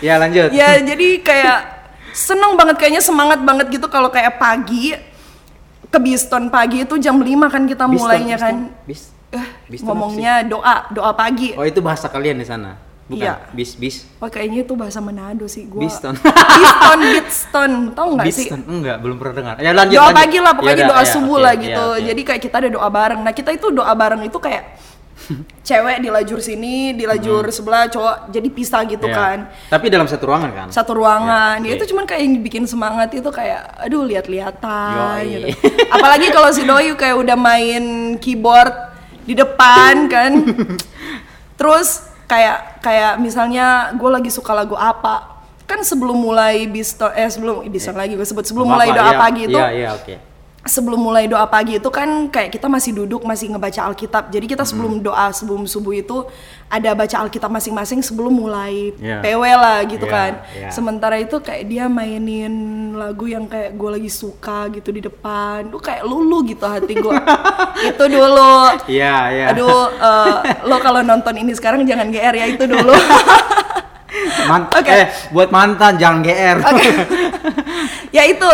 ya 0.06 0.20
lanjut. 0.20 0.52
ya 0.52 0.76
jadi 0.80 1.08
kayak 1.24 1.58
seneng 2.12 2.56
banget 2.56 2.76
kayaknya 2.76 3.02
semangat 3.04 3.40
banget 3.40 3.66
gitu 3.72 3.88
kalau 3.88 4.08
kayak 4.12 4.36
pagi 4.36 4.92
ke 5.88 5.98
Biston 6.00 6.52
pagi 6.52 6.84
itu 6.84 6.96
jam 7.00 7.16
5 7.20 7.24
kan 7.48 7.62
kita 7.64 7.84
Biston, 7.88 7.96
mulainya 7.96 8.36
Biston. 8.36 8.44
kan. 8.44 8.56
Bis. 8.84 9.02
Eh, 9.32 9.46
Biston 9.68 9.88
ngomongnya 9.88 10.44
doa, 10.44 10.88
doa 10.92 11.12
pagi. 11.16 11.56
Oh 11.56 11.64
itu 11.64 11.80
bahasa 11.80 12.12
kalian 12.12 12.40
di 12.40 12.46
sana? 12.46 12.76
Bukan. 13.06 13.22
Iya. 13.22 13.38
Bis 13.50 13.74
bis. 13.74 14.02
Oh 14.18 14.26
kayaknya 14.26 14.62
itu 14.62 14.74
bahasa 14.74 14.98
Manado 14.98 15.46
sih 15.46 15.62
gua. 15.64 15.78
Biston. 15.80 16.18
Biston, 16.18 16.98
Biston, 17.14 17.72
tau 17.94 18.08
nggak 18.12 18.26
sih? 18.28 18.50
Biston. 18.50 18.60
Enggak, 18.66 18.98
belum 18.98 19.16
pernah 19.16 19.34
dengar. 19.36 19.54
Ya 19.56 19.70
lanjut. 19.70 19.94
doa 19.94 20.02
lanjut. 20.04 20.18
pagi 20.18 20.38
lah 20.38 20.52
pokoknya 20.52 20.72
Ya 20.72 20.76
udah, 20.76 20.90
doa 20.90 20.98
ya, 20.98 21.06
subuh 21.08 21.38
lah 21.38 21.54
ya, 21.54 21.62
gitu. 21.62 21.84
oke. 21.88 22.02
Jadi 22.02 22.20
kayak 22.22 22.40
kita 22.42 22.56
ada 22.58 22.68
doa 22.68 22.88
bareng. 22.88 23.20
Nah 23.20 23.32
kita 23.32 23.50
itu 23.52 23.66
doa 23.70 23.92
bareng 23.92 24.22
itu 24.22 24.34
kayak 24.36 24.64
cewek 25.64 25.96
di 25.98 26.08
lajur 26.08 26.38
sini, 26.40 26.92
di 26.92 27.02
lajur 27.02 27.46
sebelah 27.48 27.86
cowok 27.86 28.16
jadi 28.28 28.48
pisah 28.50 28.82
gitu 28.84 29.06
Hmm. 29.06 29.14
Ya. 29.14 29.16
kan. 29.16 29.38
Tapi 29.70 29.86
dalam 29.86 30.06
satu 30.06 30.24
ruangan 30.26 30.50
kan? 30.52 30.66
Satu 30.68 30.92
ruangan. 30.92 31.56
Ya, 31.60 31.68
Ya, 31.68 31.72
itu 31.72 31.86
cuman 31.86 32.04
kayak 32.04 32.20
yang 32.20 32.34
bikin 32.40 32.64
semangat 32.66 33.10
itu 33.12 33.30
kayak 33.30 33.70
aduh 33.80 34.02
lihat-lihatan 34.02 35.18
gitu. 35.24 35.46
Apalagi 35.88 36.26
kalau 36.28 36.50
si 36.50 36.62
doi 36.62 36.90
kayak 36.92 37.16
udah 37.16 37.34
main 37.34 37.84
keyboard 38.18 38.74
di 39.22 39.32
depan 39.32 40.10
kan. 40.10 40.32
Terus 41.58 42.04
kayak 42.26 42.75
kayak 42.86 43.18
misalnya 43.18 43.90
gue 43.98 44.06
lagi 44.06 44.30
suka 44.30 44.54
lagu 44.54 44.78
apa 44.78 45.42
kan 45.66 45.82
sebelum 45.82 46.14
mulai 46.14 46.70
biston 46.70 47.10
eh 47.18 47.26
sebelum 47.26 47.66
biston 47.66 47.98
lagi 47.98 48.14
gue 48.14 48.22
sebut 48.22 48.46
sebelum 48.46 48.70
mulai 48.70 48.94
doa 48.94 49.10
iya, 49.10 49.18
pagi 49.18 49.42
itu 49.50 49.58
Iya, 49.58 49.68
iya, 49.74 49.88
oke. 49.98 50.14
Sebelum 50.66 50.98
mulai 50.98 51.24
doa 51.24 51.46
pagi 51.46 51.78
itu 51.78 51.88
kan 51.88 52.26
kayak 52.26 52.50
kita 52.50 52.66
masih 52.66 52.92
duduk 52.92 53.22
masih 53.22 53.48
ngebaca 53.48 53.86
Alkitab. 53.86 54.28
Jadi 54.28 54.46
kita 54.46 54.62
sebelum 54.62 54.98
doa 54.98 55.30
sebelum 55.30 55.64
subuh 55.64 55.94
itu 55.94 56.26
ada 56.66 56.90
baca 56.92 57.22
Alkitab 57.22 57.46
masing-masing 57.48 58.02
sebelum 58.02 58.34
mulai 58.34 58.90
Iya. 58.98 59.22
PW 59.22 59.42
lah 59.46 59.78
gitu 59.86 60.02
Iya, 60.04 60.12
kan. 60.12 60.32
iya. 60.52 60.68
Sementara 60.68 61.16
itu 61.16 61.38
kayak 61.38 61.64
dia 61.64 61.86
mainin 61.86 62.54
lagu 62.92 63.24
yang 63.24 63.46
kayak 63.46 63.72
gue 63.72 63.90
lagi 63.94 64.10
suka 64.10 64.66
gitu 64.70 64.90
di 64.90 65.00
depan. 65.00 65.70
Tuh 65.70 65.78
kayak 65.78 66.02
lulu 66.02 66.42
gitu 66.44 66.66
hati 66.66 66.92
gue. 66.92 67.14
itu 67.94 68.04
dulu. 68.06 68.58
Iya, 68.90 69.16
iya. 69.30 69.44
Aduh, 69.54 69.86
eh, 69.88 70.34
lo 70.66 70.76
kalau 70.78 71.00
nonton 71.00 71.38
ini 71.38 71.54
sekarang 71.54 71.86
jangan 71.86 72.10
GR 72.10 72.34
ya 72.34 72.46
itu 72.46 72.66
dulu. 72.66 72.92
Man- 74.50 74.70
Oke. 74.78 74.90
Eh, 74.90 75.06
buat 75.30 75.50
mantan 75.50 75.94
jangan 75.96 76.18
GR. 76.22 76.56
Oke. 76.62 76.88
ya 78.10 78.26
itu. 78.26 78.50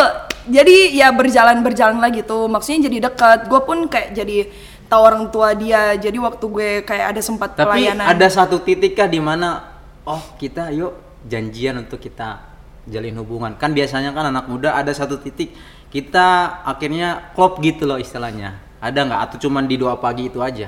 Jadi 0.49 0.99
ya 0.99 1.15
berjalan 1.15 1.63
berjalan 1.63 2.03
lah 2.03 2.11
gitu. 2.11 2.51
Maksudnya 2.51 2.91
jadi 2.91 3.11
dekat. 3.11 3.47
Gue 3.47 3.61
pun 3.63 3.87
kayak 3.87 4.15
jadi 4.17 4.51
tahu 4.91 5.03
orang 5.03 5.25
tua 5.31 5.55
dia. 5.55 5.95
Jadi 5.95 6.19
waktu 6.19 6.45
gue 6.45 6.71
kayak 6.83 7.15
ada 7.15 7.21
sempat 7.23 7.55
Tapi 7.55 7.87
pelayanan. 7.87 8.07
ada 8.11 8.27
satu 8.27 8.59
titik 8.59 8.99
kah 8.99 9.07
di 9.07 9.23
mana 9.23 9.79
oh 10.03 10.23
kita 10.39 10.75
yuk 10.75 11.23
janjian 11.27 11.79
untuk 11.87 12.03
kita 12.03 12.43
jalin 12.91 13.15
hubungan. 13.23 13.55
Kan 13.55 13.71
biasanya 13.71 14.11
kan 14.11 14.35
anak 14.35 14.51
muda 14.51 14.75
ada 14.75 14.91
satu 14.91 15.23
titik 15.23 15.55
kita 15.93 16.61
akhirnya 16.67 17.31
klop 17.39 17.63
gitu 17.63 17.87
loh 17.87 18.01
istilahnya. 18.01 18.59
Ada 18.83 19.07
nggak 19.07 19.21
atau 19.31 19.37
cuman 19.47 19.71
di 19.71 19.79
doa 19.79 19.95
pagi 19.95 20.27
itu 20.27 20.43
aja? 20.43 20.67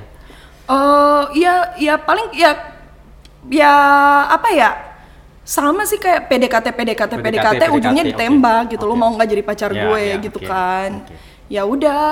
Oh 0.71 1.26
iya 1.35 1.75
ya 1.76 1.99
paling 1.99 2.31
ya 2.31 2.54
ya 3.50 3.73
apa 4.31 4.49
ya 4.54 4.93
sama 5.44 5.84
sih 5.84 5.96
kayak 5.96 6.24
PDKT 6.26 6.66
PDKT 6.72 7.12
PDKT, 7.14 7.20
PDKT, 7.20 7.62
ujungnya 7.70 8.02
oke. 8.02 8.10
ditembak 8.10 8.62
gitu 8.72 8.84
lo 8.84 8.90
Oke. 8.90 8.98
mau 8.98 9.10
nggak 9.12 9.28
jadi 9.28 9.42
pacar 9.44 9.70
Ya, 9.70 9.82
gue 9.84 10.00
ya, 10.02 10.16
gitu 10.18 10.38
oke, 10.40 10.48
kan 10.48 10.90
oke. 11.04 11.14
ya 11.46 11.62
udah 11.62 12.04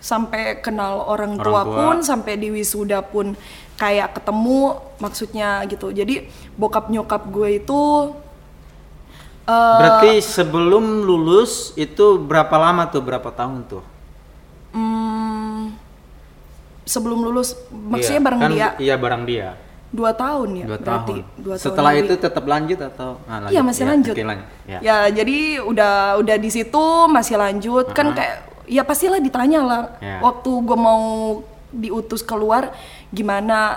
sampai 0.00 0.42
kenal 0.58 1.04
orang, 1.04 1.36
Orang 1.36 1.44
tua, 1.44 1.60
tua. 1.62 1.76
pun 1.76 1.96
sampai 2.00 2.34
di 2.34 2.48
wisuda 2.48 3.04
pun 3.04 3.36
kayak 3.76 4.16
ketemu 4.16 4.60
maksudnya 4.96 5.60
gitu 5.64 5.88
jadi 5.90 6.24
bokap 6.54 6.88
nyokap 6.88 7.28
gue 7.28 7.60
itu 7.60 7.82
eh, 9.44 9.76
Berarti 9.76 10.10
sebelum 10.20 10.84
lulus 11.02 11.72
itu 11.74 12.16
berapa 12.16 12.56
lama 12.56 12.88
tuh? 12.88 13.00
Berapa 13.00 13.28
tahun 13.28 13.60
tuh? 13.66 13.84
hmm, 14.72 15.76
sebelum 16.84 17.20
lulus 17.20 17.52
maksudnya 17.70 18.16
Iya, 18.16 18.24
bareng 18.24 18.40
kan- 18.40 18.52
dia 18.52 18.68
Iya, 18.78 18.94
bareng 18.96 19.22
dia. 19.24 19.48
Dua 19.90 20.10
tahun 20.12 20.48
ya 20.54 20.64
Dua 20.66 20.76
berarti 20.78 21.12
tahun. 21.18 21.36
dua 21.36 21.54
tahun 21.54 21.64
Setelah 21.66 21.90
lebih. 21.92 22.04
itu 22.04 22.12
tetap 22.16 22.44
lanjut 22.44 22.78
atau? 22.80 23.10
Ah, 23.24 23.46
Iya 23.46 23.60
masih 23.60 23.80
Ya, 23.80 23.88
lanjut. 23.88 24.14
Ya. 24.14 24.78
Ya 24.80 24.96
jadi 25.12 25.36
udah 25.60 25.92
udah 26.16 26.36
di 26.36 26.48
situ 26.48 26.84
masih 27.06 27.34
lanjut 27.34 27.84
kan 27.90 28.12
kayak 28.12 28.36
ya 28.64 28.80
pastilah 28.80 29.18
ditanya 29.18 29.60
lah 29.60 29.82
Ya. 29.98 30.16
waktu 30.20 30.46
gue 30.46 30.78
mau 30.78 31.02
diutus 31.70 32.20
keluar 32.20 32.70
gimana 33.10 33.76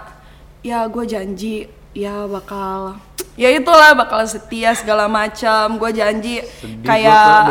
ya 0.61 0.85
gue 0.85 1.03
janji 1.03 1.65
ya 1.91 2.23
bakal 2.23 2.95
ya 3.33 3.49
itulah 3.49 3.91
bakal 3.95 4.23
setia 4.23 4.71
segala 4.73 5.05
macam 5.05 5.75
gue 5.75 5.89
janji 5.91 6.39
Sedih 6.53 6.83
kayak 6.83 7.43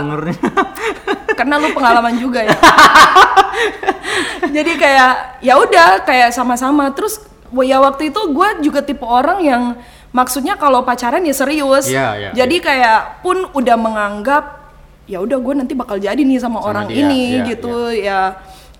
karena 1.34 1.54
lu 1.58 1.68
pengalaman 1.72 2.14
juga 2.16 2.42
ya 2.42 2.54
jadi 4.48 4.72
kayak 4.74 5.12
ya 5.40 5.54
udah 5.56 6.02
kayak 6.02 6.28
sama-sama 6.30 6.90
terus 6.90 7.18
ya 7.60 7.76
waktu 7.84 8.08
itu 8.08 8.20
gue 8.32 8.48
juga 8.64 8.80
tipe 8.80 9.04
orang 9.04 9.44
yang 9.44 9.62
maksudnya 10.16 10.56
kalau 10.56 10.80
pacaran 10.80 11.20
ya 11.20 11.36
serius. 11.36 11.84
Iya, 11.92 12.08
iya, 12.16 12.30
jadi 12.32 12.56
kayak 12.64 13.00
pun 13.20 13.44
udah 13.52 13.76
menganggap 13.76 14.44
ya 15.04 15.20
udah 15.20 15.36
gue 15.36 15.54
nanti 15.60 15.76
bakal 15.76 16.00
jadi 16.00 16.16
nih 16.16 16.40
sama, 16.40 16.64
Sama 16.64 16.68
orang 16.72 16.86
dia, 16.88 17.04
ini 17.04 17.42
iya, 17.42 17.44
gitu. 17.44 17.92
ya 17.92 18.20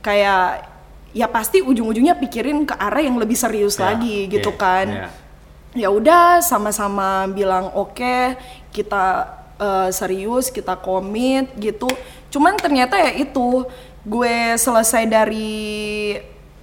kayak 0.01 0.65
ya 1.13 1.29
pasti 1.29 1.61
ujung-ujungnya 1.61 2.17
pikirin 2.17 2.65
ke 2.65 2.73
arah 2.73 3.05
yang 3.05 3.21
lebih 3.21 3.37
serius 3.37 3.77
Iya, 3.77 3.93
lagi 3.93 4.17
gitu 4.33 4.49
iya, 4.57 4.61
kan. 4.61 4.87
iya. 4.89 5.09
ya 5.73 5.89
udah 5.93 6.41
sama-sama 6.41 7.29
bilang 7.29 7.73
oke 7.77 8.37
kita 8.73 9.05
eh, 9.61 9.89
serius 9.93 10.49
kita 10.49 10.81
komit 10.81 11.53
gitu. 11.61 11.89
Cuman 12.33 12.57
ternyata 12.57 12.97
ya 12.97 13.13
itu 13.13 13.69
gue 14.03 14.57
selesai 14.57 15.05
dari 15.05 16.17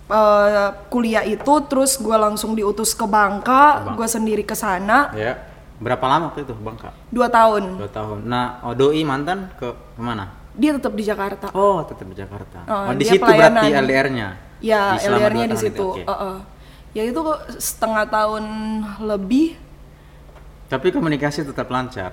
eh, 0.09 0.69
kuliah 0.87 1.23
itu 1.23 1.53
terus 1.63 1.95
gue 1.95 2.11
langsung 2.11 2.51
diutus 2.51 2.91
ke 2.91 3.05
Bangka 3.05 3.63
Bang- 3.83 3.95
gue 3.95 4.07
sendiri 4.07 4.41
ke 4.41 4.53
sana 4.53 5.13
ya. 5.13 5.37
Berapa 5.79 6.05
lama 6.05 6.27
waktu 6.27 6.43
itu, 6.43 6.51
Bangka? 6.53 6.91
dua 7.07 7.27
tahun 7.27 7.77
Dua 7.77 7.87
tahun. 7.87 8.27
Nah, 8.27 8.59
oh, 8.61 8.73
doi 8.73 8.99
mantan 9.01 9.47
ke 9.55 9.69
ke 9.71 10.01
mana? 10.01 10.35
dia 10.51 10.75
tetap 10.75 10.91
di 10.91 11.01
Jakarta 11.01 11.47
Oh, 11.53 11.79
tetap 11.81 12.03
di 12.03 12.17
Jakarta. 12.17 12.67
Oh, 12.67 12.91
Oh, 12.91 12.93
di 12.93 13.07
situ 13.07 13.21
berarti 13.21 13.63
pelayanan. 13.63 13.79
LDR-nya. 13.79 14.27
ya 14.59 14.99
LDR-nya 14.99 15.45
di 15.45 15.57
situ 15.57 15.87
itu. 15.95 16.03
Uh-uh. 16.03 16.43
ya 16.89 17.05
itu 17.05 17.15
kok 17.15 17.39
setengah 17.55 18.03
tahun 18.05 18.43
lebih 18.99 19.55
Tapi 20.67 20.87
komunikasi 20.89 21.45
tetap 21.45 21.65
lancar 21.65 22.11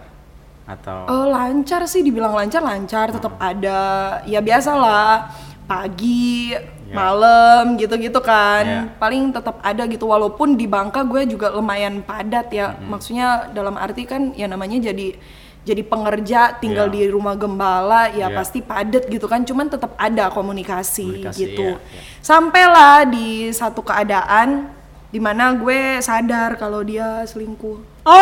atau 0.65 1.07
Eh, 1.07 1.27
lancar 1.27 1.85
sih 1.85 2.01
dibilang 2.01 2.33
lancar 2.33 2.61
lancar 2.61 3.11
tetap 3.11 3.35
ada 3.37 3.79
ya 4.23 4.39
biasalah 4.39 5.27
pagi 5.67 6.55
malam 6.87 7.75
gitu-gitu 7.75 8.23
kan 8.23 8.63
Ya. 8.63 8.81
paling 8.97 9.35
tetap 9.35 9.59
ada 9.61 9.83
gitu 9.85 10.07
walaupun 10.07 10.55
di 10.55 10.65
Bangka 10.65 11.03
gue 11.03 11.27
juga 11.27 11.51
lumayan 11.51 11.99
padat 12.01 12.47
ya 12.49 12.79
maksudnya 12.79 13.51
dalam 13.51 13.75
arti 13.75 14.07
kan 14.07 14.31
ya 14.33 14.47
namanya 14.47 14.79
jadi 14.81 15.19
jadi 15.67 15.83
pengerja 15.83 16.63
tinggal 16.63 16.87
Ya. 16.87 16.95
di 16.95 17.03
rumah 17.11 17.35
gembala 17.35 18.07
ya 18.15 18.31
Ya. 18.31 18.37
pasti 18.39 18.63
padat 18.63 19.11
gitu 19.11 19.27
kan 19.27 19.43
cuman 19.43 19.67
tetap 19.67 19.99
ada 19.99 20.31
komunikasi, 20.31 21.27
Komunikasi, 21.27 21.39
gitu 21.43 21.75
iya, 21.75 21.83
iya. 21.83 22.01
sampailah 22.23 23.03
di 23.05 23.51
satu 23.51 23.83
keadaan 23.83 24.71
di 25.11 25.19
mana 25.19 25.51
gue 25.53 25.99
sadar 25.99 26.55
kalau 26.55 26.87
dia 26.87 27.27
selingkuh 27.27 27.83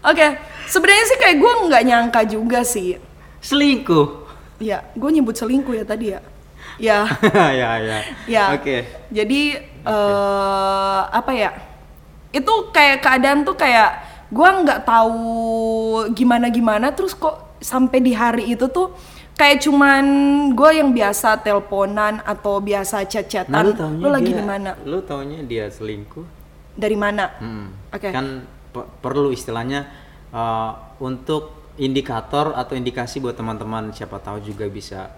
Oke, 0.00 0.38
sebenarnya 0.64 1.04
sih 1.04 1.18
kayak 1.18 1.36
gue 1.36 1.52
nggak 1.68 1.82
nyangka 1.84 2.22
juga 2.24 2.62
sih. 2.62 2.96
selingkuh. 3.38 4.27
Ya, 4.58 4.82
gue 4.98 5.10
nyebut 5.10 5.38
selingkuh 5.38 5.74
ya 5.74 5.84
tadi 5.86 6.14
ya. 6.14 6.20
Ya, 6.78 7.06
ya, 7.62 7.70
ya. 7.78 7.98
ya. 8.26 8.44
Oke. 8.54 8.86
Jadi 9.10 9.54
eh 9.86 11.00
apa 11.08 11.32
ya? 11.34 11.50
Itu 12.34 12.70
kayak 12.74 13.02
keadaan 13.02 13.46
tuh 13.46 13.54
kayak 13.54 13.90
gue 14.28 14.48
nggak 14.66 14.82
tahu 14.84 15.22
gimana 16.12 16.50
gimana. 16.50 16.90
Terus 16.94 17.14
kok 17.14 17.58
sampai 17.62 17.98
di 18.02 18.12
hari 18.14 18.54
itu 18.54 18.66
tuh 18.70 18.94
kayak 19.38 19.62
cuman 19.62 20.04
gue 20.52 20.70
yang 20.82 20.90
biasa 20.90 21.38
teleponan 21.38 22.18
atau 22.26 22.58
biasa 22.58 23.06
chat-chatan. 23.06 23.54
Nah, 23.54 23.62
lu 23.62 23.72
Lu 24.02 24.08
lagi 24.10 24.34
di 24.34 24.42
mana? 24.42 24.74
Lu 24.82 24.98
taunya 25.06 25.40
dia 25.46 25.70
selingkuh? 25.70 26.26
Dari 26.74 26.98
mana? 26.98 27.30
Hmm. 27.38 27.70
Oke. 27.94 28.10
Kan 28.10 28.42
pe- 28.74 28.90
perlu 28.98 29.30
istilahnya 29.30 29.86
uh, 30.34 30.98
untuk 30.98 31.67
indikator 31.78 32.52
atau 32.58 32.74
indikasi 32.74 33.22
buat 33.22 33.38
teman-teman 33.38 33.94
siapa 33.94 34.18
tahu 34.18 34.42
juga 34.42 34.66
bisa 34.66 35.10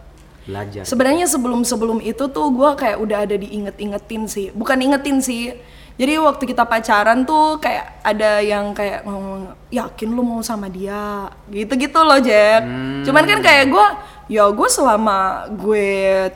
belajar. 0.45 0.85
Sebenarnya 0.85 1.27
sebelum 1.29 1.65
sebelum 1.65 1.99
itu 2.01 2.29
tuh 2.29 2.49
gue 2.53 2.71
kayak 2.77 2.99
udah 3.01 3.19
ada 3.25 3.37
diinget-ingetin 3.37 4.23
sih, 4.29 4.47
bukan 4.53 4.79
ingetin 4.81 5.19
sih. 5.21 5.57
Jadi 6.01 6.17
waktu 6.17 6.49
kita 6.49 6.65
pacaran 6.65 7.29
tuh 7.29 7.61
kayak 7.61 8.01
ada 8.01 8.41
yang 8.41 8.73
kayak 8.73 9.05
ngomong 9.05 9.53
yakin 9.69 10.09
lu 10.09 10.25
mau 10.25 10.41
sama 10.41 10.73
dia, 10.73 11.29
gitu-gitu 11.53 12.01
loh 12.01 12.17
Jack. 12.17 12.65
Cuman 13.05 13.25
kan 13.29 13.45
kayak 13.45 13.69
gue, 13.69 13.87
ya 14.33 14.49
gue 14.49 14.69
selama 14.73 15.45
gue 15.61 15.89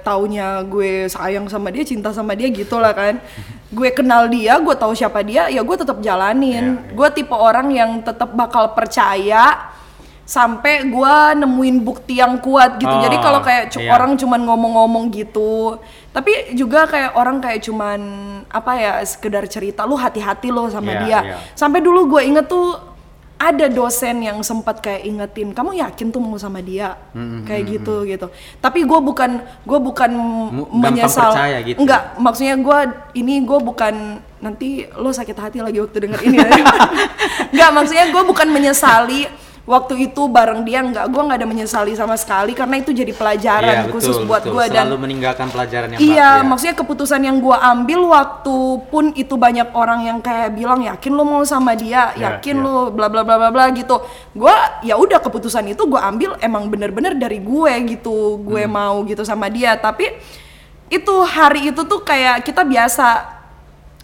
taunya 0.05 0.61
gue 0.69 1.09
sayang 1.09 1.49
sama 1.49 1.73
dia, 1.73 1.81
cinta 1.81 2.13
sama 2.13 2.37
dia 2.37 2.53
gitu 2.53 2.77
lah 2.77 2.93
kan. 2.93 3.17
gue 3.79 3.89
kenal 3.97 4.29
dia, 4.29 4.61
gue 4.61 4.75
tahu 4.77 4.93
siapa 4.93 5.25
dia, 5.25 5.49
ya 5.49 5.65
gue 5.65 5.77
tetap 5.81 5.97
jalanin. 6.05 6.77
Iya, 6.77 6.85
iya. 6.85 6.93
Gue 6.93 7.09
tipe 7.17 7.33
orang 7.33 7.73
yang 7.73 8.05
tetap 8.05 8.37
bakal 8.37 8.77
percaya 8.77 9.73
sampai 10.25 10.89
gua 10.89 11.33
nemuin 11.33 11.81
bukti 11.81 12.17
yang 12.17 12.41
kuat 12.41 12.77
gitu. 12.77 12.91
Jadi 12.91 13.17
Oh, 13.17 13.23
kalau 13.23 13.41
kayak 13.41 13.65
cu- 13.69 13.81
iya. 13.81 13.93
orang 13.93 14.17
cuman 14.17 14.41
ngomong-ngomong 14.43 15.13
gitu, 15.13 15.77
tapi 16.11 16.33
juga 16.53 16.85
kayak 16.85 17.13
orang 17.13 17.39
kayak 17.39 17.61
cuman 17.61 18.01
apa 18.49 18.73
ya 18.75 18.93
sekedar 19.01 19.45
cerita, 19.47 19.85
lu 19.85 19.95
hati-hati 19.95 20.49
lo 20.49 20.67
sama 20.67 20.91
Iya, 20.91 21.01
dia. 21.01 21.19
iya. 21.23 21.37
Sampai 21.53 21.79
dulu 21.79 22.09
gue 22.09 22.25
inget 22.25 22.49
tuh 22.49 22.73
ada 23.35 23.69
dosen 23.69 24.23
yang 24.23 24.41
sempat 24.41 24.81
kayak 24.81 25.05
ingetin, 25.05 25.53
kamu 25.53 25.77
yakin 25.77 26.09
tuh 26.09 26.23
mau 26.23 26.39
sama 26.39 26.65
dia, 26.65 26.97
kayak 27.45 27.63
gitu 27.69 28.09
gitu. 28.09 28.33
Tapi 28.57 28.81
gue 28.81 29.01
bukan 29.03 29.31
gue 29.61 29.79
bukan 29.79 30.09
gampang 30.09 30.73
menyesal, 30.73 31.33
gitu. 31.61 31.77
enggak. 31.77 32.17
Maksudnya 32.17 32.57
gue 32.57 32.79
ini 33.13 33.45
gue 33.45 33.59
bukan 33.61 33.95
nanti 34.41 34.89
lo 34.95 35.11
sakit 35.11 35.37
hati 35.37 35.59
lagi 35.61 35.77
waktu 35.77 35.99
denger 36.01 36.21
ini. 36.23 36.37
Enggak, 37.53 37.71
maksudnya 37.73 38.07
gue 38.09 38.23
bukan 38.23 38.49
menyesali 38.49 39.25
waktu 39.65 40.13
itu 40.13 40.29
bareng 40.29 40.61
dia 40.61 40.85
enggak 40.85 41.09
gue 41.09 41.23
nggak 41.25 41.41
ada 41.41 41.49
menyesali 41.49 41.97
sama 41.97 42.21
sekali 42.21 42.53
karena 42.53 42.85
itu 42.85 42.93
jadi 42.93 43.17
pelajaran 43.17 43.89
Iya, 43.89 43.93
khusus 43.97 44.21
betul, 44.21 44.29
buat 44.29 44.43
betul. 44.45 44.53
gue 44.61 44.65
dan 44.69 44.85
selalu 44.85 45.01
meninggalkan 45.01 45.49
pelajaran 45.49 45.89
yang 45.89 46.01
Iya, 46.05 46.05
baik, 46.05 46.21
ya. 46.21 46.45
maksudnya 46.45 46.77
keputusan 46.77 47.21
yang 47.25 47.37
gua 47.41 47.57
ambil 47.73 48.01
waktu 48.13 48.57
pun 48.93 49.05
itu 49.17 49.35
banyak 49.41 49.73
orang 49.73 50.05
yang 50.05 50.19
kayak 50.21 50.53
bilang 50.53 50.85
yakin 50.85 51.13
lu 51.17 51.25
mau 51.25 51.41
sama 51.49 51.73
dia, 51.73 52.13
Iya, 52.13 52.37
yakin 52.37 52.57
iya. 52.61 52.65
lu 52.65 52.75
bla 52.93 53.09
bla 53.09 53.25
bla 53.25 53.41
bla 53.41 53.49
bla 53.49 53.65
gitu. 53.73 54.05
Gua 54.37 54.53
ya 54.85 55.01
udah 55.01 55.25
keputusan 55.25 55.65
itu 55.73 55.81
gua 55.89 56.13
ambil 56.13 56.37
emang 56.45 56.69
bener-bener 56.69 57.17
dari 57.17 57.41
gue 57.41 57.73
gitu, 57.89 58.37
Hmm. 58.37 58.45
gue 58.45 58.65
mau 58.69 59.01
gitu 59.09 59.25
sama 59.25 59.49
dia. 59.49 59.81
Tapi 59.81 60.13
itu 60.93 61.15
hari 61.25 61.73
itu 61.73 61.81
tuh 61.89 62.05
kayak 62.05 62.45
kita 62.45 62.69
biasa 62.69 63.33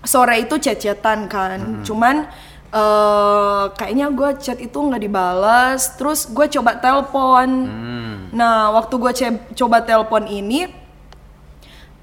sore 0.01 0.41
itu 0.41 0.57
chat-chatan 0.57 1.29
kan, 1.29 1.61
Hmm. 1.61 1.85
cuman 1.85 2.25
eh 2.71 3.65
kayaknya 3.75 4.07
gua 4.15 4.31
chat 4.39 4.59
itu 4.63 4.79
nggak 4.79 5.03
dibalas, 5.03 5.99
terus 5.99 6.31
gue 6.31 6.47
coba 6.47 6.79
telepon. 6.79 7.49
Hmm. 7.67 8.17
Nah, 8.31 8.71
waktu 8.71 8.95
gue 8.95 9.13
coba 9.59 9.83
telepon 9.83 10.31
ini 10.31 10.71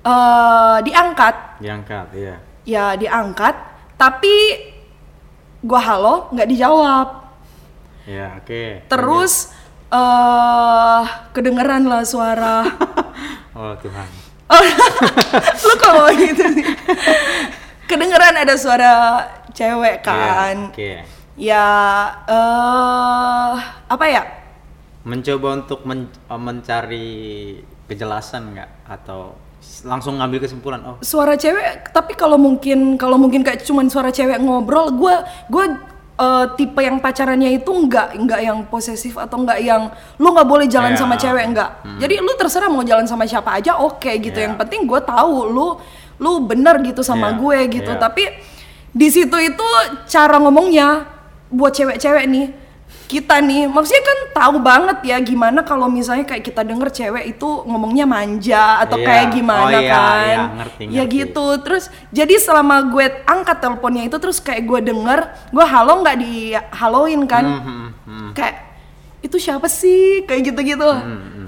eh 0.04 0.78
diangkat, 0.84 1.60
diangkat 1.60 2.08
iya 2.16 2.36
ya 2.68 2.86
diangkat, 3.00 3.56
tapi 3.96 4.60
gua 5.64 5.80
halo 5.84 6.16
nggak 6.36 6.48
dijawab. 6.52 7.08
iya 8.08 8.40
oke 8.40 8.88
Terus 8.88 9.52
eh 9.88 11.04
kedengeran 11.32 11.88
lah 11.88 12.04
suara. 12.04 12.64
oh 13.58 13.72
Tuhan 13.80 14.08
Lu 15.68 15.74
kok 15.76 16.08
gitu 16.16 16.44
sih? 16.56 16.66
kedengeran 17.90 18.36
ada 18.36 18.56
suara 18.56 18.94
cewek 19.58 19.96
kan. 20.00 20.70
Iya, 20.70 20.70
oke 20.70 20.92
Ya 21.38 21.66
eh 22.28 23.54
apa 23.88 24.06
ya? 24.08 24.24
mencoba 25.04 25.56
untuk 25.56 25.82
men- 25.82 26.12
eh, 26.12 26.36
mencari 26.38 27.08
kejelasan 27.86 28.52
nggak 28.52 28.70
atau 28.86 29.40
langsung 29.82 30.20
ngambil 30.20 30.40
kesimpulan 30.42 30.84
oh 30.84 30.96
suara 31.02 31.34
cewek 31.34 31.90
tapi 31.90 32.12
kalau 32.14 32.36
mungkin 32.36 32.96
kalau 32.96 33.16
mungkin 33.16 33.40
kayak 33.40 33.64
cuman 33.64 33.88
suara 33.88 34.10
cewek 34.10 34.36
ngobrol 34.38 34.92
gue 34.92 35.16
gue 35.48 35.66
eh, 36.18 36.46
tipe 36.54 36.82
yang 36.82 37.00
pacarannya 37.00 37.56
itu 37.56 37.72
nggak 37.72 38.20
nggak 38.20 38.42
yang 38.42 38.60
posesif 38.66 39.16
atau 39.16 39.40
nggak 39.40 39.60
yang 39.62 39.88
lu 40.18 40.28
nggak 40.30 40.44
boleh 40.46 40.68
jalan 40.68 40.92
Ya. 40.92 41.00
sama 41.00 41.16
cewek 41.16 41.46
nggak 41.48 41.70
jadi 41.98 42.16
lu 42.20 42.32
terserah 42.36 42.68
mau 42.68 42.84
jalan 42.84 43.08
sama 43.08 43.24
siapa 43.24 43.56
aja 43.56 43.80
oke 43.80 44.12
gitu 44.20 44.36
Ya. 44.36 44.44
yang 44.44 44.60
penting 44.60 44.84
gue 44.84 45.00
tahu 45.00 45.48
lu 45.48 45.80
lu 46.18 46.44
bener 46.44 46.82
gitu 46.82 47.00
sama 47.00 47.32
Ya, 47.32 47.38
gue 47.38 47.58
gitu 47.72 47.92
ya. 47.92 48.02
tapi 48.02 48.28
di 48.98 49.08
situ 49.08 49.38
itu 49.38 49.68
cara 50.10 50.42
ngomongnya 50.42 51.06
buat 51.54 51.70
cewek-cewek 51.72 52.26
nih. 52.26 52.48
Kita 53.08 53.40
nih 53.40 53.72
maksudnya 53.72 54.04
kan 54.04 54.20
tahu 54.36 54.56
banget 54.60 54.98
ya 55.08 55.16
gimana 55.24 55.64
kalau 55.64 55.88
misalnya 55.88 56.28
kayak 56.28 56.44
kita 56.44 56.60
denger 56.60 56.92
cewek 56.92 57.24
itu 57.32 57.50
ngomongnya 57.64 58.04
manja 58.04 58.84
atau 58.84 59.00
Iya. 59.00 59.08
kayak 59.08 59.28
gimana 59.32 59.64
Oh, 59.64 59.80
iya, 59.80 59.92
kan. 59.96 60.28
iya, 60.28 60.44
ngerti, 60.60 60.84
ya 60.84 61.04
ngerti. 61.08 61.16
gitu. 61.16 61.46
Terus 61.64 61.84
jadi 62.12 62.36
selama 62.36 62.76
gue 62.92 63.06
angkat 63.24 63.58
teleponnya 63.64 64.04
itu 64.04 64.18
terus 64.20 64.44
kayak 64.44 64.60
gue 64.62 64.80
denger 64.84 65.20
gue 65.48 65.66
halo 65.66 66.04
nggak 66.04 66.18
di 66.20 66.52
haloin 66.76 67.22
kan. 67.24 67.46
Hmm, 67.48 67.64
hmm, 67.64 67.90
hmm. 68.04 68.30
kayak 68.36 68.56
itu 69.24 69.38
siapa 69.38 69.72
sih? 69.72 70.28
Kayak 70.28 70.42
gitu 70.52 70.60
gitu 70.68 70.90
Hmm, 70.92 71.48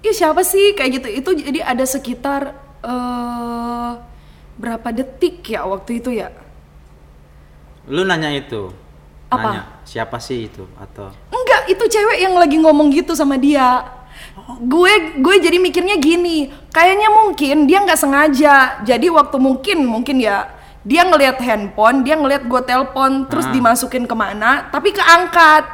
ih 0.00 0.14
siapa 0.14 0.40
sih? 0.40 0.72
Kayak 0.72 0.90
gitu. 1.00 1.08
Itu 1.12 1.30
jadi 1.36 1.68
ada 1.68 1.84
sekitar 1.84 2.42
eh 2.80 3.90
berapa 4.54 4.88
detik 4.88 5.42
ya 5.44 5.66
waktu 5.66 6.00
itu 6.00 6.14
ya 6.14 6.32
Lu 7.86 8.02
nanya 8.02 8.30
itu. 8.30 8.72
Apa? 9.28 9.50
Nanya, 9.50 9.62
siapa 9.82 10.16
sih 10.16 10.46
itu 10.46 10.62
atau 10.78 11.10
enggak 11.28 11.62
itu 11.66 11.84
cewek 11.84 12.18
yang 12.22 12.34
lagi 12.34 12.56
ngomong 12.56 12.88
gitu 12.88 13.12
sama 13.12 13.34
dia 13.34 13.82
gue 14.62 14.92
gue 15.18 15.34
jadi 15.38 15.58
mikirnya 15.58 15.98
gini 15.98 16.48
kayaknya 16.70 17.10
mungkin 17.10 17.66
dia 17.66 17.82
nggak 17.82 17.98
sengaja 17.98 18.80
jadi 18.80 19.06
waktu 19.10 19.36
mungkin 19.36 19.84
mungkin 19.84 20.22
ya 20.22 20.48
dia 20.80 21.02
ngelihat 21.02 21.40
handphone 21.40 22.00
dia 22.00 22.14
ngelihat 22.14 22.46
gue 22.46 22.60
telepon 22.62 23.26
terus 23.26 23.44
Ah. 23.44 23.52
dimasukin 23.52 24.04
ke 24.04 24.14
mana 24.14 24.68
tapi 24.68 24.92
keangkat? 24.92 25.64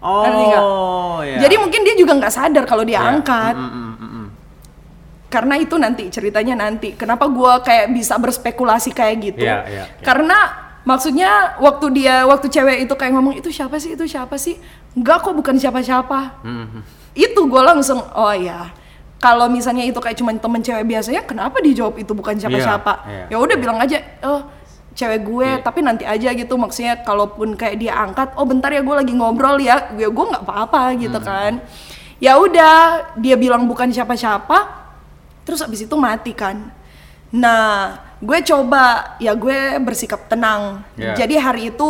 Oh, 0.00 1.20
ya. 1.20 1.40
jadi 1.40 1.56
mungkin 1.56 1.80
dia 1.80 1.94
juga 1.94 2.16
nggak 2.16 2.32
sadar 2.32 2.64
kalau 2.64 2.84
dia 2.84 3.00
Ya. 3.00 3.10
angkat 3.12 3.54
Mm, 3.54 3.68
mm, 3.68 3.92
mm, 3.96 4.08
mm. 4.08 4.26
karena 5.28 5.54
itu 5.56 5.74
nanti 5.76 6.02
ceritanya 6.08 6.54
nanti 6.58 6.92
kenapa 6.92 7.28
gua 7.28 7.60
kayak 7.60 7.92
bisa 7.92 8.16
berspekulasi 8.16 8.92
kayak 8.92 9.16
gitu 9.20 9.44
Iya, 9.44 9.64
iya, 9.68 9.84
iya. 9.88 10.00
karena 10.00 10.68
maksudnya 10.82 11.56
waktu 11.60 11.86
dia 11.92 12.24
waktu 12.24 12.48
cewek 12.48 12.88
itu 12.88 12.94
kayak 12.94 13.12
ngomong 13.14 13.34
itu 13.36 13.48
siapa 13.48 13.76
sih? 13.76 13.94
Itu 13.94 14.04
siapa 14.04 14.36
sih? 14.36 14.56
Enggak 14.96 15.22
kok 15.22 15.34
bukan 15.36 15.56
siapa-siapa. 15.56 16.40
Mm, 16.42 16.66
mm. 16.66 16.82
itu 17.10 17.40
gue 17.42 17.62
langsung 17.62 17.98
oh 18.14 18.30
ya 18.30 18.70
kalau 19.18 19.50
misalnya 19.50 19.82
itu 19.82 19.98
kayak 19.98 20.16
cuman 20.16 20.38
temen 20.38 20.62
cewek 20.62 20.86
biasanya 20.86 21.22
kenapa 21.26 21.58
dijawab 21.60 21.98
itu 21.98 22.14
bukan 22.14 22.38
siapa-siapa? 22.38 22.92
Iya, 23.04 23.12
iya, 23.12 23.24
ya 23.28 23.36
udah 23.36 23.56
bilang 23.58 23.78
aja 23.82 23.98
oh 24.24 24.40
cewek 24.90 25.20
gue 25.22 25.48
Iya. 25.58 25.62
tapi 25.62 25.78
nanti 25.84 26.04
aja 26.08 26.32
gitu. 26.32 26.54
Maksudnya 26.56 27.04
kalaupun 27.04 27.54
kayak 27.54 27.76
dia 27.76 27.92
angkat 27.94 28.32
oh 28.34 28.46
bentar 28.46 28.72
ya 28.72 28.80
gue 28.80 28.94
lagi 28.96 29.12
ngobrol 29.12 29.60
ya. 29.60 29.92
Gue 29.92 30.08
gue 30.08 30.24
nggak 30.32 30.44
apa-apa 30.46 30.96
gitu 30.96 31.18
Hmm. 31.20 31.26
kan. 31.28 31.52
Ya 32.20 32.36
udah 32.36 32.76
dia 33.20 33.36
bilang 33.36 33.68
bukan 33.68 33.92
siapa-siapa 33.92 34.80
terus 35.44 35.60
abis 35.60 35.84
itu 35.84 35.94
mati 35.98 36.32
kan. 36.32 36.70
Nah 37.30 37.98
gue 38.20 38.38
coba 38.44 38.84
ya 39.16 39.32
gue 39.32 39.58
bersikap 39.80 40.28
tenang 40.28 40.84
Iya. 40.94 41.16
jadi 41.16 41.34
hari 41.40 41.62
itu 41.68 41.88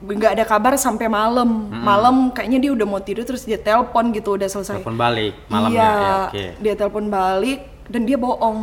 nggak 0.00 0.32
ada 0.32 0.44
kabar 0.44 0.76
sampai 0.76 1.08
malam 1.08 1.48
malam 1.72 2.28
kayaknya 2.28 2.58
dia 2.60 2.70
udah 2.72 2.86
mau 2.86 3.00
tidur 3.00 3.24
terus 3.24 3.42
dia 3.42 3.56
telepon 3.56 4.12
gitu 4.12 4.36
udah 4.36 4.46
selesai 4.46 4.78
Telepon 4.78 4.94
balik 4.94 5.32
malamnya 5.48 5.74
iya 5.74 5.90
ya, 5.90 6.14
oke. 6.28 6.44
dia 6.60 6.74
telepon 6.74 7.04
balik 7.08 7.60
dan 7.86 8.02
dia 8.02 8.14
bohong 8.14 8.60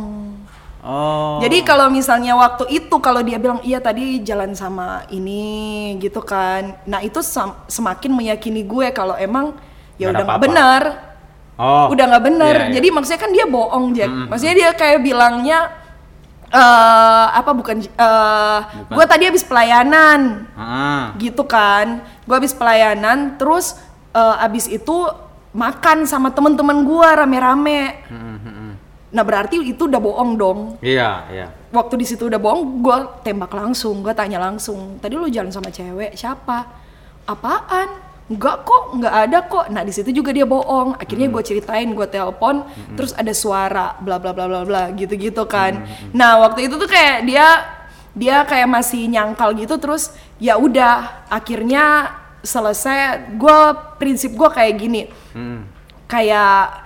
Oh. 0.82 1.38
jadi 1.38 1.62
kalau 1.62 1.86
misalnya 1.86 2.34
waktu 2.34 2.66
itu 2.68 2.90
kalau 2.98 3.22
dia 3.22 3.38
bilang 3.38 3.62
iya 3.62 3.78
tadi 3.78 4.18
jalan 4.18 4.50
sama 4.50 5.06
ini 5.14 5.94
gitu 5.96 6.18
kan 6.18 6.74
nah 6.82 6.98
itu 6.98 7.22
semakin 7.68 8.10
meyakini 8.10 8.66
gue 8.66 8.90
kalau 8.90 9.14
emang 9.14 9.54
ya 9.94 10.10
udah 10.10 10.26
nggak 10.26 10.42
benar 10.42 10.82
Oh. 11.54 11.86
udah 11.86 12.04
nggak 12.08 12.24
benar 12.24 12.54
Iya, 12.56 12.66
iya. 12.66 12.74
jadi 12.74 12.88
maksudnya 12.90 13.20
kan 13.20 13.30
dia 13.30 13.46
bohong 13.46 13.94
Jack 13.94 14.10
Mm-mm. 14.10 14.26
maksudnya 14.26 14.56
dia 14.56 14.70
kayak 14.74 14.98
bilangnya 15.00 15.58
eh 16.52 17.26
apa 17.32 17.50
bukan 17.50 17.80
eh 17.80 18.58
Bukan. 18.62 18.92
gue 18.92 19.04
tadi 19.06 19.24
habis 19.24 19.40
pelayanan 19.40 20.44
Ah. 20.52 21.16
gitu 21.16 21.42
kan 21.42 21.98
gue 22.22 22.34
habis 22.34 22.52
pelayanan 22.52 23.34
terus 23.34 23.74
eh, 24.10 24.36
abis 24.38 24.68
itu 24.68 25.08
makan 25.50 26.04
sama 26.04 26.28
temen-temen 26.28 26.80
gue 26.82 27.08
rame-rame 27.10 28.04
Mm, 28.06 28.16
mm, 28.16 28.38
mm. 28.38 28.72
nah 29.10 29.22
berarti 29.22 29.60
itu 29.62 29.84
udah 29.86 29.96
bohong 29.98 30.32
dong 30.34 30.60
Iya, 30.78 31.10
iya. 31.28 31.46
waktu 31.68 31.96
di 31.96 32.04
situ 32.04 32.28
udah 32.28 32.36
bohong 32.36 32.80
gue 32.80 32.96
tembak 33.22 33.52
langsung 33.52 34.00
gue 34.00 34.12
tanya 34.12 34.36
langsung 34.38 34.96
tadi 34.98 35.12
lu 35.12 35.28
jalan 35.28 35.48
sama 35.48 35.68
cewek 35.68 36.12
siapa 36.12 36.68
apaan 37.24 38.11
Enggak 38.32 38.64
kok, 38.64 38.96
nggak 38.96 39.14
ada 39.28 39.38
kok. 39.44 39.68
Nah 39.68 39.84
di 39.84 39.92
situ 39.92 40.08
juga 40.08 40.32
dia 40.32 40.48
bohong. 40.48 40.96
Akhirnya 40.96 41.28
gue 41.28 41.42
ceritain, 41.44 41.92
gue 41.92 42.06
telepon, 42.08 42.64
terus 42.96 43.12
ada 43.12 43.36
suara, 43.36 43.92
bla 44.00 44.16
bla 44.16 44.32
bla 44.32 44.48
bla 44.48 44.64
bla, 44.64 44.82
gitu-gitu 44.96 45.44
kan. 45.44 45.84
Nah 46.16 46.40
waktu 46.40 46.72
itu 46.72 46.80
tuh 46.80 46.88
kayak 46.88 47.28
dia 47.28 47.46
dia 48.16 48.44
kayak 48.48 48.68
masih 48.68 49.04
nyangkal 49.08 49.52
gitu, 49.52 49.76
terus 49.76 50.16
ya 50.40 50.56
udah. 50.56 51.28
Akhirnya 51.28 52.16
selesai. 52.40 53.36
Gue 53.36 53.58
prinsip 54.00 54.32
gue 54.32 54.48
kayak 54.48 54.74
gini, 54.80 55.02
Mm. 55.36 55.60
kayak 56.08 56.82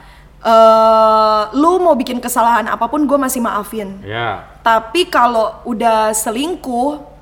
eh 0.46 1.42
lu 1.58 1.82
mau 1.82 1.98
bikin 1.98 2.22
kesalahan 2.22 2.70
apa 2.70 2.86
pun 2.86 3.02
gue 3.02 3.18
masih 3.18 3.42
maafin. 3.42 3.98
Ya. 4.06 4.46
Tapi 4.62 5.10
kalau 5.10 5.58
udah 5.66 6.14
selingkuh, 6.14 7.15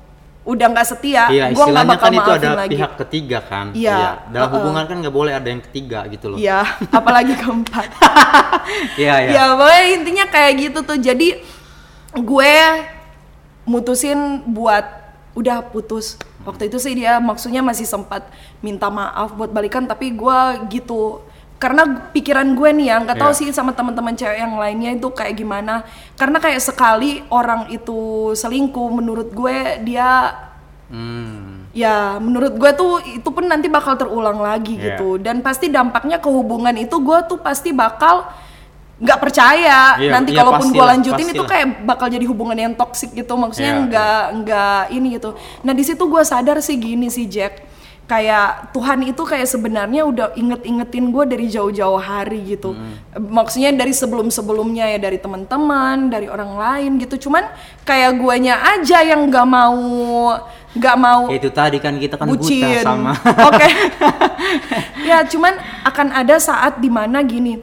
udah 0.45 0.67
nggak 0.77 0.87
setia, 0.87 1.25
Iya, 1.33 1.49
gue 1.57 1.65
nggak 1.65 1.85
bakal 1.89 2.05
kan 2.05 2.13
itu 2.21 2.31
ada 2.37 2.49
lagi. 2.53 2.71
pihak 2.77 2.91
ketiga 3.01 3.39
kan. 3.41 3.73
Iya, 3.73 4.29
Dalam 4.29 4.45
uh-uh. 4.45 4.55
hubungan 4.61 4.83
kan 4.85 4.95
nggak 5.01 5.15
boleh 5.17 5.33
ada 5.33 5.49
yang 5.49 5.61
ketiga 5.65 6.05
gitu 6.05 6.29
loh. 6.29 6.37
Iya, 6.37 6.61
apalagi 7.01 7.33
keempat. 7.33 7.89
Iya, 8.97 9.15
iya. 9.21 9.31
ya 9.37 9.43
pokoknya 9.53 9.83
intinya 9.93 10.25
kayak 10.25 10.53
gitu 10.57 10.79
tuh. 10.81 10.97
Jadi 10.97 11.37
gue 12.17 12.53
mutusin 13.65 14.41
buat 14.45 14.85
udah 15.37 15.65
putus. 15.69 16.17
Waktu 16.45 16.69
itu 16.69 16.77
sih 16.81 16.93
dia 16.97 17.17
maksudnya 17.21 17.61
masih 17.61 17.85
sempat 17.85 18.25
minta 18.61 18.89
maaf 18.89 19.33
buat 19.33 19.49
balikan, 19.49 19.85
tapi 19.85 20.13
gue 20.13 20.39
gitu 20.69 21.21
karena 21.65 21.81
pikiran 22.07 22.53
gue 22.53 22.69
nih 22.71 22.85
ya 22.85 23.01
nggak 23.01 23.17
tahu 23.17 23.31
Iya. 23.31 23.39
sih 23.41 23.47
sama 23.49 23.73
teman-teman 23.73 24.13
cewek 24.13 24.37
yang 24.37 24.53
lainnya 24.55 24.93
itu 24.93 25.09
kayak 25.09 25.33
gimana 25.33 25.81
karena 26.13 26.37
kayak 26.37 26.61
sekali 26.61 27.11
orang 27.27 27.65
itu 27.69 27.97
selingkuh 28.31 28.89
menurut 28.91 29.33
gue 29.33 29.57
dia 29.81 30.29
Hmm. 30.85 31.65
ya 31.73 32.21
menurut 32.21 32.53
gue 32.53 32.71
tuh 32.71 32.93
itu 33.01 33.25
pun 33.25 33.41
nanti 33.43 33.65
bakal 33.67 33.97
terulang 33.97 34.37
lagi 34.37 34.77
Iya. 34.77 34.93
gitu 34.93 35.17
dan 35.17 35.41
pasti 35.41 35.65
dampaknya 35.67 36.21
ke 36.21 36.29
hubungan 36.29 36.77
itu 36.77 36.93
gue 36.95 37.19
tuh 37.25 37.41
pasti 37.41 37.73
bakal 37.73 38.29
nggak 38.95 39.19
percaya 39.19 39.97
Iya, 39.97 40.13
nanti 40.13 40.31
iya, 40.31 40.39
kalaupun 40.39 40.69
gue 40.69 40.77
pastilah, 40.77 40.89
lanjutin 40.93 41.25
itu 41.25 41.35
pastilah. 41.35 41.49
kayak 41.49 41.67
bakal 41.83 42.07
jadi 42.07 42.25
hubungan 42.25 42.55
yang 42.55 42.73
toksik 42.73 43.11
gitu 43.11 43.33
maksudnya 43.33 43.73
Iya, 43.73 43.81
nggak 43.83 44.21
nggak 44.39 44.81
ini 44.93 45.07
gitu 45.11 45.29
nah 45.59 45.73
di 45.73 45.83
situ 45.83 46.03
gue 46.05 46.21
sadar 46.23 46.61
sih 46.61 46.77
gini 46.77 47.09
sih 47.09 47.25
Jack 47.25 47.65
kayak 48.05 48.69
Tuhan 48.69 49.01
itu 49.01 49.17
kayak 49.17 49.49
sebenarnya 49.49 50.05
udah 50.05 50.27
inget-ingetin 50.33 51.09
gue 51.09 51.25
dari 51.25 51.49
jauh-jauh 51.49 51.97
hari 51.97 52.37
gitu 52.45 52.71
Hmm. 52.71 53.01
maksudnya 53.17 53.73
dari 53.73 53.91
sebelum-sebelumnya 53.91 54.93
ya 54.93 54.99
dari 54.99 55.17
teman-teman 55.17 56.07
dari 56.07 56.29
orang 56.29 56.53
lain 56.53 56.91
gitu 56.97 57.25
cuman 57.25 57.49
kayak 57.81 58.13
guanya 58.15 58.61
aja 58.77 59.01
yang 59.01 59.25
nggak 59.25 59.43
mau 59.43 60.37
nggak 60.71 60.97
mau 60.97 61.31
Ya, 61.31 61.39
itu 61.39 61.49
tadi 61.49 61.77
kan 61.79 61.95
kita 61.95 62.13
kan 62.13 62.27
buta 62.27 62.45
bucin. 62.45 62.83
sama. 62.83 63.15
Oke. 63.49 63.67
ya, 65.09 65.23
cuman 65.23 65.55
akan 65.83 66.07
ada 66.13 66.35
saat 66.37 66.77
di 66.77 66.91
mana 66.91 67.23
gini. 67.23 67.57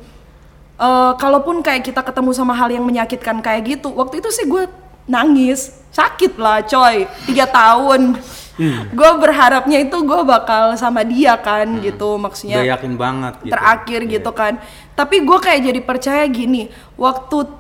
eh 0.75 1.13
kalaupun 1.15 1.61
kayak 1.61 1.85
kita 1.85 2.01
ketemu 2.01 2.33
sama 2.33 2.57
hal 2.57 2.67
yang 2.67 2.83
menyakitkan 2.83 3.39
kayak 3.39 3.63
gitu, 3.69 3.93
waktu 3.93 4.19
itu 4.19 4.33
sih 4.33 4.49
gue 4.49 4.65
nangis, 5.05 5.77
sakit 5.93 6.35
lah, 6.35 6.65
coy, 6.65 7.05
tiga 7.23 7.45
tahun. 7.45 8.17
Hmm. 8.63 8.95
Gue 8.95 9.11
berharapnya 9.19 9.83
itu 9.83 9.97
gue 9.99 10.21
bakal 10.23 10.79
sama 10.79 11.03
dia 11.03 11.35
kan, 11.35 11.67
gitu 11.83 12.15
maksudnya 12.15 12.63
Udah 12.63 12.71
yakin 12.79 12.95
banget 12.95 13.35
gitu. 13.43 13.51
terakhir 13.51 14.01
Iya. 14.07 14.13
gitu 14.15 14.31
kan. 14.31 14.53
Tapi 14.95 15.17
gue 15.19 15.39
kayak 15.43 15.61
jadi 15.67 15.81
percaya 15.83 16.23
gini, 16.31 16.71
waktu 16.95 17.51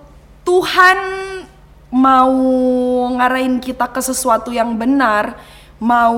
Tuhan 0.46 0.98
mau 1.90 2.34
ngarahin 3.18 3.58
kita 3.58 3.90
ke 3.90 3.98
sesuatu 3.98 4.54
yang 4.54 4.78
benar, 4.78 5.34
mau 5.76 6.14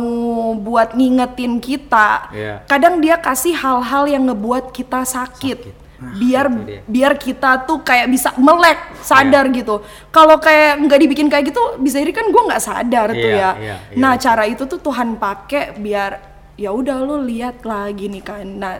buat 0.54 0.92
ngingetin 0.92 1.56
kita, 1.56 2.28
Iya. 2.28 2.54
kadang 2.68 3.00
dia 3.00 3.16
kasih 3.16 3.56
hal-hal 3.56 4.04
yang 4.04 4.28
ngebuat 4.28 4.68
kita 4.70 5.00
sakit. 5.02 5.58
Sakit. 5.64 5.83
Nah, 6.04 6.12
biar 6.14 6.46
biar 6.84 7.12
kita 7.14 7.64
tuh 7.64 7.80
kayak 7.80 8.06
bisa 8.06 8.30
melek 8.36 8.76
sadar 9.00 9.46
Iya. 9.46 9.56
gitu. 9.56 9.80
Kalau 10.08 10.36
kayak 10.36 10.78
nggak 10.80 11.00
dibikin 11.00 11.26
kayak 11.26 11.48
gitu 11.48 11.60
bisa 11.78 11.96
jadi 11.96 12.12
kan 12.12 12.26
gue 12.26 12.42
nggak 12.44 12.62
sadar 12.62 13.08
tuh 13.10 13.20
Iya, 13.26 13.32
ya. 13.34 13.50
iya, 13.56 13.76
iya, 13.88 13.96
nah 13.96 14.14
cara 14.14 14.44
itu 14.44 14.62
tuh 14.62 14.78
Tuhan 14.78 15.16
pakai 15.16 15.74
biar 15.74 16.12
ya 16.54 16.70
udah 16.70 16.96
lu 16.98 17.18
lihat 17.20 17.62
lah 17.62 17.88
gini 17.88 18.20
kan. 18.20 18.44
Nah 18.44 18.78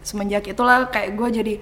semenjak 0.00 0.44
itulah 0.44 0.84
kayak 0.86 1.14
gue 1.14 1.28
jadi 1.32 1.54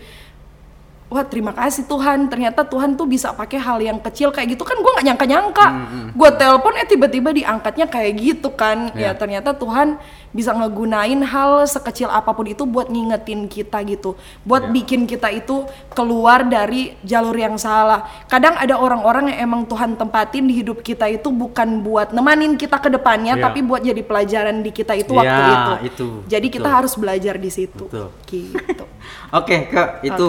wah 1.07 1.23
terima 1.23 1.53
kasih 1.53 1.85
Tuhan 1.85 2.25
ternyata 2.27 2.65
Tuhan 2.65 2.97
tuh 2.97 3.05
bisa 3.05 3.31
pakai 3.31 3.61
hal 3.61 3.79
yang 3.79 4.01
kecil 4.01 4.33
kayak 4.33 4.49
gitu. 4.51 4.65
Kan 4.65 4.81
gue 4.81 4.91
nggak 4.91 5.07
nyangka 5.07 5.27
nyangka 5.29 5.67
gue 6.11 6.31
telepon 6.35 6.73
eh 6.75 6.87
tiba-tiba 6.87 7.31
diangkatnya 7.31 7.87
kayak 7.87 8.13
gitu 8.17 8.49
kan. 8.51 8.89
Ya 8.93 9.13
Iya. 9.13 9.13
ternyata 9.13 9.53
Tuhan 9.53 10.01
bisa 10.33 10.51
ngegunain 10.51 11.21
hal 11.23 11.63
sekecil 11.65 12.09
apa 12.09 12.33
pun 12.33 12.49
itu 12.49 12.65
buat 12.65 12.89
ngingetin 12.89 13.47
kita 13.47 13.85
gitu 13.85 14.17
buat 14.43 14.69
Iya. 14.69 14.73
bikin 14.73 15.01
kita 15.05 15.29
itu 15.29 15.63
keluar 15.93 16.43
dari 16.43 16.97
jalur 17.05 17.37
yang 17.37 17.61
salah 17.61 18.09
kadang 18.27 18.57
ada 18.57 18.81
orang-orang 18.81 19.29
yang 19.37 19.45
emang 19.47 19.69
Tuhan 19.69 19.95
tempatin 19.95 20.49
di 20.49 20.57
hidup 20.57 20.81
kita 20.81 21.05
itu 21.07 21.29
bukan 21.29 21.85
buat 21.85 22.17
nemanin 22.17 22.57
kita 22.57 22.81
ke 22.81 22.89
depannya 22.89 23.37
Iya. 23.37 23.45
tapi 23.45 23.61
buat 23.61 23.85
jadi 23.85 24.01
pelajaran 24.01 24.65
di 24.65 24.73
kita 24.73 24.97
itu 24.97 25.13
waktu 25.13 25.29
Iya, 25.37 25.53
itu. 25.53 25.73
itu, 25.93 26.09
jadi 26.27 26.47
kita 26.49 26.65
betul. 26.67 26.77
harus 26.81 26.93
belajar 26.97 27.35
di 27.37 27.51
situ 27.53 27.85
Betul. 27.87 28.09
gitu 28.25 28.85
Oke, 29.39 29.69
ke 29.69 29.83
itu 30.05 30.29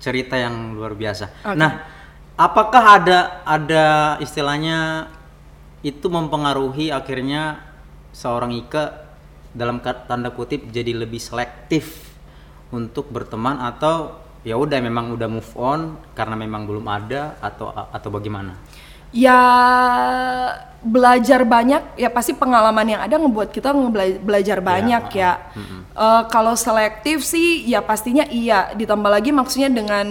cerita 0.00 0.34
yang 0.34 0.74
luar 0.74 0.94
biasa. 0.94 1.30
Oke. 1.44 1.58
Nah, 1.58 1.84
apakah 2.34 2.84
ada 2.98 3.18
ada 3.44 3.84
istilahnya 4.18 5.08
itu 5.84 6.08
mempengaruhi 6.08 6.88
akhirnya 6.88 7.60
seorang 8.10 8.52
Ika 8.56 9.03
dalam 9.54 9.78
tanda 9.80 10.34
kutip 10.34 10.68
jadi 10.68 10.92
lebih 10.92 11.22
selektif 11.22 12.12
untuk 12.74 13.08
berteman 13.08 13.62
atau 13.62 14.18
ya 14.42 14.58
udah 14.58 14.82
memang 14.82 15.14
udah 15.14 15.28
move 15.30 15.52
on 15.56 15.96
karena 16.12 16.34
memang 16.34 16.66
belum 16.66 16.84
ada 16.90 17.38
atau 17.38 17.70
atau 17.70 18.08
bagaimana? 18.10 18.58
Ya 19.14 19.40
belajar 20.84 21.48
banyak 21.48 21.96
ya 21.96 22.12
pasti 22.12 22.36
pengalaman 22.36 22.84
yang 22.84 23.00
ada 23.00 23.16
ngebuat 23.16 23.48
kita 23.48 23.72
ngebela- 23.72 24.20
belajar 24.20 24.60
banyak 24.60 25.04
ya, 25.14 25.32
Eh, 25.94 26.22
kalau 26.26 26.58
selektif 26.58 27.22
sih 27.22 27.62
ya 27.64 27.78
pastinya 27.78 28.26
iya. 28.26 28.74
Ditambah 28.74 29.06
lagi 29.06 29.30
maksudnya 29.30 29.70
dengan 29.70 30.04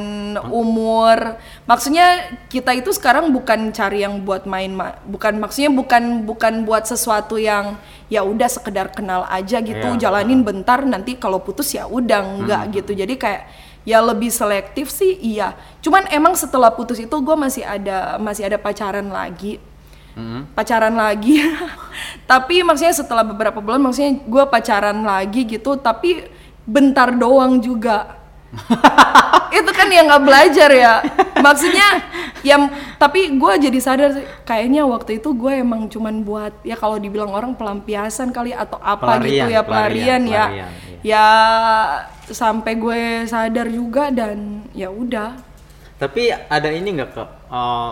umur. 0.48 1.36
Maksudnya 1.68 2.08
kita 2.48 2.72
itu 2.72 2.90
sekarang 2.90 3.30
bukan 3.30 3.68
cari 3.70 4.00
yang 4.00 4.24
buat 4.24 4.48
main 4.48 4.72
ma- 4.72 4.96
bukan 5.04 5.36
maksudnya 5.38 5.68
bukan 5.70 6.24
bukan 6.24 6.64
buat 6.64 6.88
sesuatu 6.88 7.36
yang 7.36 7.76
ya 8.08 8.24
udah 8.24 8.48
sekedar 8.48 8.90
kenal 8.90 9.28
aja 9.28 9.60
gitu 9.60 9.76
Iya, 9.92 10.00
jalanin 10.00 10.40
bentar 10.42 10.88
nanti 10.88 11.20
kalau 11.20 11.44
putus 11.44 11.68
ya 11.70 11.84
udah 11.84 12.32
enggak 12.32 12.64
gitu. 12.74 12.96
Jadi 12.96 13.20
kayak 13.20 13.44
ya 13.84 14.00
lebih 14.00 14.32
selektif 14.32 14.92
sih 14.92 15.20
iya. 15.20 15.56
Cuman 15.84 16.08
emang 16.12 16.36
setelah 16.36 16.72
putus 16.72 17.00
itu 17.00 17.14
gue 17.14 17.36
masih 17.36 17.64
ada 17.64 18.18
masih 18.20 18.48
ada 18.48 18.58
pacaran 18.60 19.08
lagi. 19.12 19.60
Mm-mm. 20.14 20.46
pacaran 20.54 20.94
lagi. 20.94 21.42
Tapi 22.30 22.62
maksudnya 22.62 22.94
setelah 22.94 23.26
beberapa 23.26 23.58
bulan 23.58 23.82
maksudnya 23.82 24.22
gue 24.22 24.44
pacaran 24.46 25.02
lagi 25.02 25.42
gitu 25.46 25.74
tapi 25.74 26.30
bentar 26.70 27.10
doang 27.10 27.58
juga. 27.58 28.22
Itu 29.58 29.70
kan 29.74 29.90
yang 29.90 30.06
nggak 30.10 30.26
belajar 30.26 30.70
ya. 30.70 31.02
Maksudnya 31.42 32.06
ya 32.46 32.62
tapi 33.02 33.34
gue 33.40 33.54
jadi 33.58 33.80
sadar 33.82 34.10
sih, 34.20 34.26
kayaknya 34.44 34.84
waktu 34.84 35.24
itu 35.24 35.32
gue 35.32 35.64
emang 35.64 35.88
cuman 35.88 36.28
buat 36.28 36.54
ya 36.62 36.76
kalau 36.76 37.00
dibilang 37.00 37.32
orang 37.32 37.56
pelampiasan 37.56 38.36
kali 38.36 38.52
atau 38.52 38.78
apa 38.84 39.24
gitu 39.24 39.48
Pelarian, 39.48 39.48
ya 39.48 39.62
pelarian, 39.64 39.64
pelarian, 39.64 40.22
ya. 40.28 40.46
pelarian, 40.52 40.70
ya 41.02 41.26
sampai 42.32 42.74
gue 42.80 43.02
sadar 43.28 43.68
juga 43.68 44.14
dan 44.14 44.64
ya 44.72 44.88
udah. 44.88 45.36
Tapi 46.00 46.32
ada 46.32 46.70
ini 46.72 47.00
nggak 47.00 47.12
ke 47.16 47.24
eh, 47.52 47.92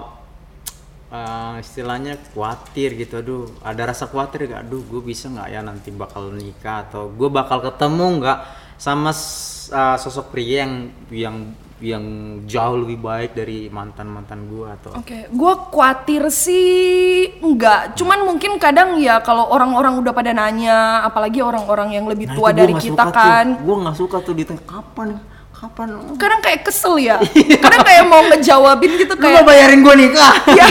eh, 1.11 1.53
istilahnya 1.63 2.15
khawatir 2.31 2.95
gitu, 2.95 3.19
aduh 3.19 3.45
ada 3.63 3.91
rasa 3.91 4.07
khawatir 4.07 4.47
gak, 4.47 4.67
aduh 4.67 4.83
gue 4.83 5.01
bisa 5.03 5.27
nggak 5.27 5.47
ya 5.51 5.61
nanti 5.63 5.89
bakal 5.91 6.31
nikah 6.31 6.87
atau 6.87 7.11
gue 7.11 7.29
bakal 7.31 7.59
ketemu 7.63 8.23
nggak 8.23 8.39
sama 8.79 9.11
eh, 9.11 9.97
sosok 9.99 10.31
pria 10.31 10.67
yang 10.67 10.73
yang 11.11 11.37
yang 11.81 12.05
jauh 12.45 12.77
lebih 12.85 13.01
baik 13.01 13.33
dari 13.33 13.65
mantan 13.73 14.05
mantan 14.13 14.45
gue 14.45 14.69
atau 14.69 14.91
Oke, 15.01 15.25
gua 15.33 15.67
khawatir 15.73 16.29
sih 16.29 17.41
enggak. 17.41 17.97
Cuman 17.97 18.21
mungkin 18.21 18.61
kadang 18.61 19.01
ya 19.01 19.17
kalau 19.25 19.49
orang-orang 19.49 19.97
udah 19.97 20.13
pada 20.13 20.31
nanya, 20.31 21.01
apalagi 21.01 21.41
orang-orang 21.41 21.97
yang 21.97 22.05
lebih 22.05 22.29
Nah, 22.31 22.37
tua 22.37 22.49
dari 22.53 22.77
kita 22.77 23.09
kan, 23.09 23.65
Gua 23.65 23.81
nggak 23.81 23.97
suka 23.97 24.21
tuh 24.21 24.37
ditanya 24.37 24.61
kapan? 24.63 25.17
Kapan? 25.51 26.17
Kadang 26.17 26.41
kayak 26.41 26.69
kesel 26.69 27.01
ya. 27.01 27.17
kadang 27.65 27.81
kayak 27.85 28.05
mau 28.05 28.21
ngejawabin 28.29 28.91
gitu 28.97 29.13
lu 29.13 29.21
kayak 29.21 29.41
mau 29.41 29.45
bayarin 29.45 29.79
gue 29.81 29.95
nikah? 30.05 30.33
Ya, 30.57 30.67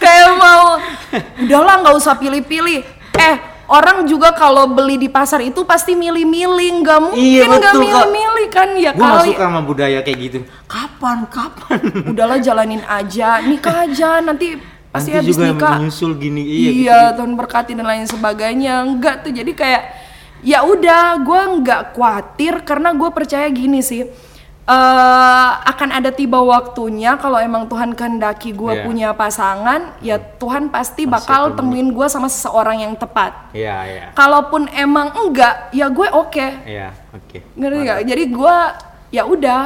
kayak 0.00 0.30
mau 0.36 0.80
udahlah 1.44 1.74
nggak 1.84 1.94
usah 1.96 2.16
pilih-pilih. 2.16 2.84
Eh, 3.14 3.36
orang 3.74 4.06
juga 4.06 4.30
kalau 4.30 4.70
beli 4.70 4.94
di 4.96 5.10
pasar 5.10 5.42
itu 5.42 5.66
pasti 5.66 5.92
milih-milih, 5.92 6.70
nggak 6.78 7.00
mungkin 7.02 7.18
Iya, 7.18 7.44
nggak 7.50 7.74
milih-milih 7.74 8.46
kan 8.48 8.68
ya 8.74 8.90
gue 8.90 9.02
nggak 9.02 9.18
kali. 9.20 9.30
suka 9.34 9.44
sama 9.44 9.60
budaya 9.60 9.98
kayak 10.00 10.18
gitu 10.22 10.38
kapan 10.64 11.18
kapan 11.26 11.78
Udahlah 12.14 12.38
jalanin 12.38 12.82
aja, 12.84 13.42
nikah 13.42 13.84
aja 13.84 14.22
nanti 14.22 14.54
pasti 14.88 15.10
habis 15.10 15.34
juga 15.34 15.50
nikah. 15.50 15.74
menyusul 15.76 16.14
gini 16.14 16.38
iya, 16.40 16.70
iya 16.70 16.98
Tuhan 17.12 17.34
berkati 17.34 17.74
dan 17.74 17.82
lain 17.82 18.06
sebagainya 18.06 18.78
enggak 18.80 19.26
tuh 19.26 19.34
jadi 19.34 19.50
kayak 19.50 19.82
ya 20.40 20.62
udah 20.62 21.18
gue 21.18 21.40
nggak 21.58 21.82
khawatir 21.92 22.62
karena 22.62 22.94
gue 22.94 23.10
percaya 23.10 23.50
gini 23.50 23.82
sih 23.82 24.06
eh 24.64 25.50
akan 25.60 25.90
ada 25.92 26.08
tiba 26.08 26.40
waktunya 26.40 27.20
kalau 27.20 27.36
emang 27.36 27.68
Tuhan 27.68 27.92
kehendaki 27.92 28.56
gue 28.56 28.80
Iya. 28.80 28.84
punya 28.88 29.08
pasangan 29.12 29.92
ya 30.00 30.16
Tuhan 30.16 30.72
pasti 30.72 31.04
bakal 31.04 31.52
temuin 31.52 31.92
gue 31.92 32.06
sama 32.08 32.32
seseorang 32.32 32.80
yang 32.80 32.96
tepat. 32.96 33.52
Iya 33.52 33.76
iya. 33.84 34.04
Kalaupun 34.16 34.72
emang 34.72 35.12
enggak 35.12 35.68
ya 35.68 35.92
gue 35.92 36.08
oke. 36.08 36.46
Iya 36.64 36.96
oke. 37.12 37.44
Ngerti 37.60 37.76
nggak? 37.84 38.00
Jadi 38.08 38.24
gue 38.32 38.56
ya 39.12 39.22
udah. 39.28 39.62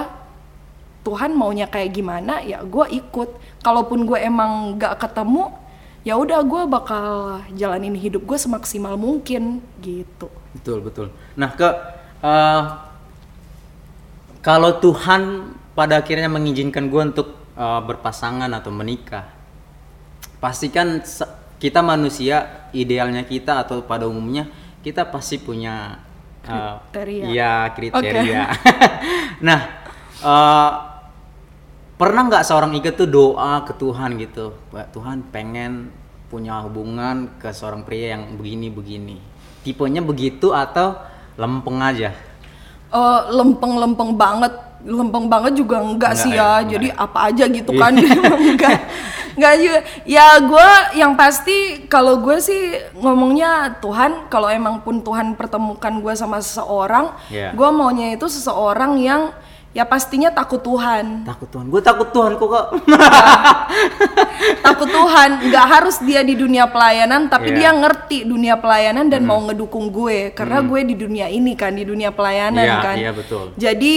Tuhan 1.06 1.30
maunya 1.32 1.70
kayak 1.70 1.94
gimana 1.94 2.42
ya 2.42 2.60
gue 2.66 2.84
ikut. 2.90 3.62
Kalaupun 3.62 4.02
gue 4.02 4.18
emang 4.18 4.76
nggak 4.76 4.98
ketemu 4.98 5.54
ya 6.02 6.18
udah 6.18 6.42
gue 6.42 6.62
bakal 6.66 7.06
jalanin 7.54 7.94
hidup 7.94 8.26
gue 8.26 8.34
semaksimal 8.34 8.98
mungkin 8.98 9.62
gitu. 9.78 10.26
Betul 10.58 10.82
betul. 10.82 11.06
Nah 11.38 11.54
ke 11.54 11.68
eh, 12.18 12.62
kalau 14.48 14.80
Tuhan 14.80 15.52
pada 15.76 16.00
akhirnya 16.00 16.32
mengizinkan 16.32 16.88
gue 16.88 17.02
untuk 17.12 17.36
eh, 17.52 17.80
berpasangan 17.84 18.48
atau 18.48 18.72
menikah, 18.72 19.28
pastikan 20.40 21.04
kita 21.60 21.84
manusia 21.84 22.64
idealnya 22.72 23.28
kita 23.28 23.60
atau 23.60 23.84
pada 23.84 24.08
umumnya 24.08 24.48
kita 24.80 25.04
pasti 25.12 25.36
punya 25.36 26.00
eh, 26.48 26.80
Kriteria. 26.88 27.24
Iya 27.28 27.54
kriteria. 27.76 28.42
nah 29.46 29.60
eh, 30.16 30.70
pernah 32.00 32.22
nggak 32.32 32.46
seorang 32.48 32.72
Ika 32.80 32.96
tuh 32.96 33.08
doa 33.12 33.68
ke 33.68 33.76
Tuhan 33.76 34.16
gitu, 34.16 34.56
Pak 34.72 34.96
Tuhan 34.96 35.28
pengen 35.28 35.92
punya 36.32 36.64
hubungan 36.64 37.36
ke 37.36 37.52
seorang 37.52 37.84
pria 37.84 38.16
yang 38.16 38.40
begini 38.40 38.72
begini. 38.72 39.16
Tipenya 39.60 40.00
begitu 40.00 40.56
atau 40.56 40.96
lempeng 41.36 41.84
aja? 41.84 42.27
Eh, 42.88 43.20
lempeng-lempeng 43.30 44.16
banget. 44.16 44.52
Lempeng 44.78 45.26
banget 45.28 45.58
juga 45.58 45.82
enggak, 45.82 46.14
Enggak 46.14 46.22
sih 46.22 46.30
ya, 46.32 46.38
ya, 46.38 46.48
enggak 46.48 46.70
jadi 46.70 46.88
ya. 46.88 46.94
apa 46.96 47.18
aja 47.28 47.44
gitu 47.50 47.72
kan. 47.76 47.92
Enggak 48.54 48.78
enggak 49.36 49.54
juga. 49.58 49.78
Ya 50.06 50.26
gue 50.40 50.68
yang 50.96 51.12
pasti 51.12 51.84
kalau 51.86 52.22
gue 52.22 52.38
sih 52.38 52.78
ngomongnya 52.96 53.76
Tuhan 53.78 54.30
kalau 54.32 54.48
emang 54.48 54.80
pun 54.80 55.02
Tuhan 55.02 55.34
pertemukan 55.34 56.00
gue 56.00 56.14
sama 56.14 56.38
seseorang 56.40 57.10
Iya. 57.28 57.52
gue 57.52 57.68
maunya 57.68 58.14
itu 58.14 58.24
seseorang 58.24 58.96
yang 58.98 59.34
ya 59.70 59.84
pastinya 59.84 60.28
takut 60.28 60.58
Tuhan 60.58 61.22
Takut 61.22 61.46
Tuhan. 61.46 61.68
Gue 61.68 61.80
takut 61.80 62.08
Tuhan 62.08 62.34
kok 62.34 62.48
kak. 62.48 62.66
takut 64.64 64.88
Tuhan 64.88 65.30
nggak 65.44 65.66
harus 65.68 65.96
dia 66.00 66.20
di 66.22 66.34
dunia 66.34 66.66
pelayanan 66.66 67.26
tapi 67.26 67.48
Iya. 67.48 67.56
dia 67.56 67.70
ngerti 67.74 68.18
dunia 68.24 68.54
pelayanan 68.56 69.06
dan 69.06 69.22
mau 69.22 69.40
ngedukung 69.40 69.88
gue 69.88 70.32
karena 70.32 70.60
gue 70.60 70.80
di 70.84 70.94
dunia 70.94 71.26
ini 71.28 71.52
kan 71.52 71.70
di 71.70 71.82
dunia 71.82 72.10
pelayanan 72.10 72.60
Iya, 72.60 72.76
kan 72.80 72.96
iya, 72.96 73.10
betul. 73.10 73.52
jadi 73.54 73.96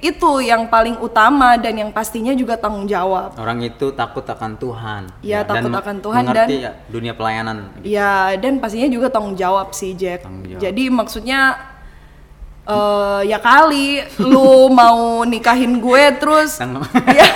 itu 0.00 0.30
yang 0.40 0.66
paling 0.66 0.98
utama 0.98 1.56
dan 1.56 1.74
yang 1.74 1.90
pastinya 1.90 2.32
juga 2.32 2.54
tanggung 2.56 2.84
jawab 2.84 3.34
Orang 3.36 3.60
itu 3.60 3.90
takut 3.92 4.22
akan 4.22 4.56
Tuhan. 4.56 5.02
Iya, 5.20 5.42
takut 5.42 5.68
dan 5.68 5.80
akan 5.80 5.96
Tuhan 6.00 6.22
dan- 6.28 6.50
ya, 6.50 6.72
dunia 6.86 7.12
pelayanan. 7.12 7.56
ya 7.80 8.12
dan 8.36 8.58
pastinya 8.58 8.88
juga 8.88 9.08
tanggung 9.08 9.34
jawab 9.34 9.72
sih 9.72 9.94
Jack 9.94 10.22
Tanggung 10.22 10.46
jawab. 10.48 10.60
jadi 10.60 10.84
maksudnya 10.88 11.40
eh 12.64 13.20
ya 13.28 13.36
kali 13.36 14.00
lu 14.24 14.72
mau 14.72 15.20
nikahin 15.28 15.84
gue 15.84 16.02
terus 16.16 16.56
ya, 17.18 17.28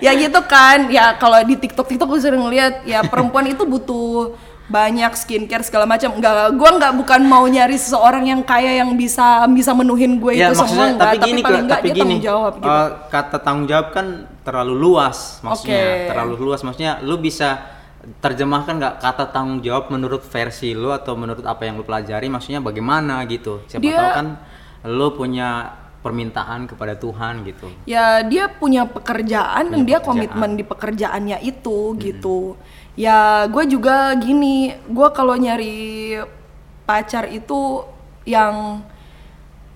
ya 0.00 0.12
gitu 0.16 0.40
kan. 0.48 0.88
Ya 0.88 1.12
kalau 1.20 1.36
di 1.44 1.60
TikTok 1.60 1.84
TikTok 1.84 2.08
gue 2.08 2.20
sering 2.20 2.40
lihat 2.48 2.88
ya 2.88 3.04
perempuan 3.04 3.52
itu 3.52 3.68
butuh 3.68 4.32
banyak 4.70 5.12
skincare 5.18 5.60
segala 5.60 5.84
macam. 5.84 6.16
Enggak 6.16 6.56
gue 6.56 6.70
nggak 6.72 6.92
bukan 6.96 7.20
mau 7.28 7.44
nyari 7.44 7.76
seseorang 7.76 8.32
yang 8.32 8.40
kaya 8.40 8.80
yang 8.80 8.96
bisa 8.96 9.44
bisa 9.52 9.76
menuhin 9.76 10.16
gue 10.16 10.40
ya 10.40 10.54
itu 10.54 10.56
semua 10.56 10.88
enggak 10.88 11.12
tapi 11.12 11.18
tapi, 11.20 11.28
gini 11.28 11.40
paling 11.44 11.60
Kak, 11.60 11.64
enggak 11.66 11.80
tapi 11.80 11.88
dia 11.88 11.92
gini. 11.92 12.00
tanggung 12.00 12.24
jawab 12.24 12.52
gitu. 12.56 12.70
Eh, 12.70 12.88
kata 13.12 13.36
tanggung 13.44 13.66
jawab 13.68 13.86
kan 13.92 14.06
terlalu 14.40 14.74
luas 14.78 15.18
maksudnya. 15.44 15.84
Oke. 15.84 16.08
terlalu 16.08 16.34
luas 16.40 16.60
maksudnya 16.64 16.92
lu 17.04 17.20
bisa 17.20 17.48
terjemahkan 18.20 18.80
nggak 18.80 18.94
kata 18.98 19.28
tanggung 19.28 19.60
jawab 19.60 19.92
menurut 19.92 20.24
versi 20.24 20.72
lu 20.72 20.88
atau 20.88 21.14
menurut 21.14 21.44
apa 21.44 21.68
yang 21.68 21.76
lu 21.76 21.84
pelajari? 21.84 22.26
Maksudnya 22.26 22.60
bagaimana 22.60 23.20
gitu? 23.28 23.60
Siapa 23.68 23.82
Dia- 23.84 23.96
tahu 23.96 24.08
kan 24.16 24.26
lu 24.88 25.12
punya 25.12 25.76
permintaan 26.00 26.64
kepada 26.64 26.96
Tuhan 26.96 27.44
gitu. 27.44 27.68
Ya 27.84 28.24
dia 28.24 28.48
punya 28.48 28.88
pekerjaan 28.88 29.68
dan 29.68 29.84
Punya 29.84 29.88
dia 29.88 29.98
pekerjaan. 30.00 30.08
komitmen 30.32 30.50
di 30.56 30.64
pekerjaannya 30.64 31.38
itu 31.44 31.78
gitu. 32.00 32.56
Ya 32.96 33.44
gue 33.44 33.64
juga 33.68 34.16
gini 34.16 34.72
gue 34.88 35.08
kalau 35.12 35.36
nyari 35.36 36.16
pacar 36.88 37.28
itu 37.28 37.84
yang 38.24 38.80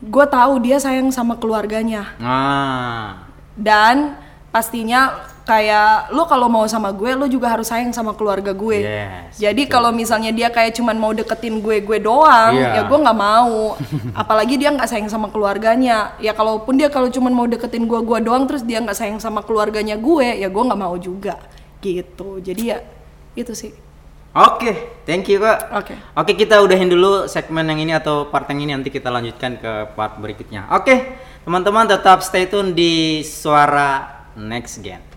gue 0.01 0.27
tahu 0.27 0.65
dia 0.65 0.81
sayang 0.81 1.13
sama 1.13 1.37
keluarganya. 1.37 2.17
Nah 2.17 3.29
dan 3.53 4.17
pastinya 4.49 5.29
kayak 5.45 6.09
lo 6.11 6.25
kalau 6.25 6.49
mau 6.49 6.65
sama 6.65 6.89
gue 6.89 7.13
lo 7.13 7.29
juga 7.29 7.53
harus 7.53 7.69
sayang 7.69 7.93
sama 7.93 8.17
keluarga 8.17 8.57
gue 8.57 8.81
Yes, 8.81 9.37
jadi 9.37 9.63
kalau 9.69 9.93
misalnya 9.93 10.33
dia 10.33 10.49
kayak 10.49 10.73
cuman 10.77 10.97
mau 10.97 11.13
deketin 11.13 11.61
gue 11.61 11.85
gue 11.85 11.99
doang 12.01 12.57
Iya. 12.57 12.81
ya 12.81 12.83
gue 12.89 12.99
nggak 12.99 13.19
mau 13.19 13.77
apalagi 14.25 14.57
dia 14.57 14.73
nggak 14.73 14.89
sayang 14.89 15.09
sama 15.13 15.29
keluarganya 15.29 16.17
ya 16.17 16.33
kalaupun 16.33 16.81
dia 16.81 16.89
kalau 16.89 17.13
cuman 17.13 17.33
mau 17.33 17.45
deketin 17.45 17.85
gue 17.85 18.01
gue 18.01 18.19
doang 18.25 18.49
terus 18.49 18.65
dia 18.65 18.81
nggak 18.81 18.97
sayang 18.97 19.21
sama 19.21 19.45
keluarganya 19.45 20.01
gue 20.01 20.41
ya 20.41 20.49
gue 20.49 20.63
nggak 20.65 20.81
mau 20.81 20.97
juga 20.97 21.37
gitu 21.85 22.41
jadi 22.41 22.63
ya 22.65 22.79
itu 23.37 23.53
sih 23.53 23.73
Oke, 24.35 24.99
thank 25.07 25.31
you 25.31 25.39
kak. 25.39 25.71
Oke. 25.71 25.95
Oke, 26.19 26.35
kita 26.35 26.59
udahin 26.59 26.91
dulu 26.91 27.31
segmen 27.31 27.71
yang 27.71 27.79
ini 27.79 27.95
atau 27.95 28.27
part 28.27 28.51
yang 28.51 28.67
ini 28.67 28.75
nanti 28.75 28.91
kita 28.91 29.07
lanjutkan 29.07 29.63
ke 29.63 29.95
part 29.95 30.19
berikutnya. 30.19 30.67
Oke, 30.75 31.15
Teman-teman 31.45 31.85
tetap 31.85 32.25
stay 32.25 32.49
tune 32.49 32.73
di 32.73 33.21
Suara 33.21 34.25
Next 34.33 34.81
Gen. 34.81 35.14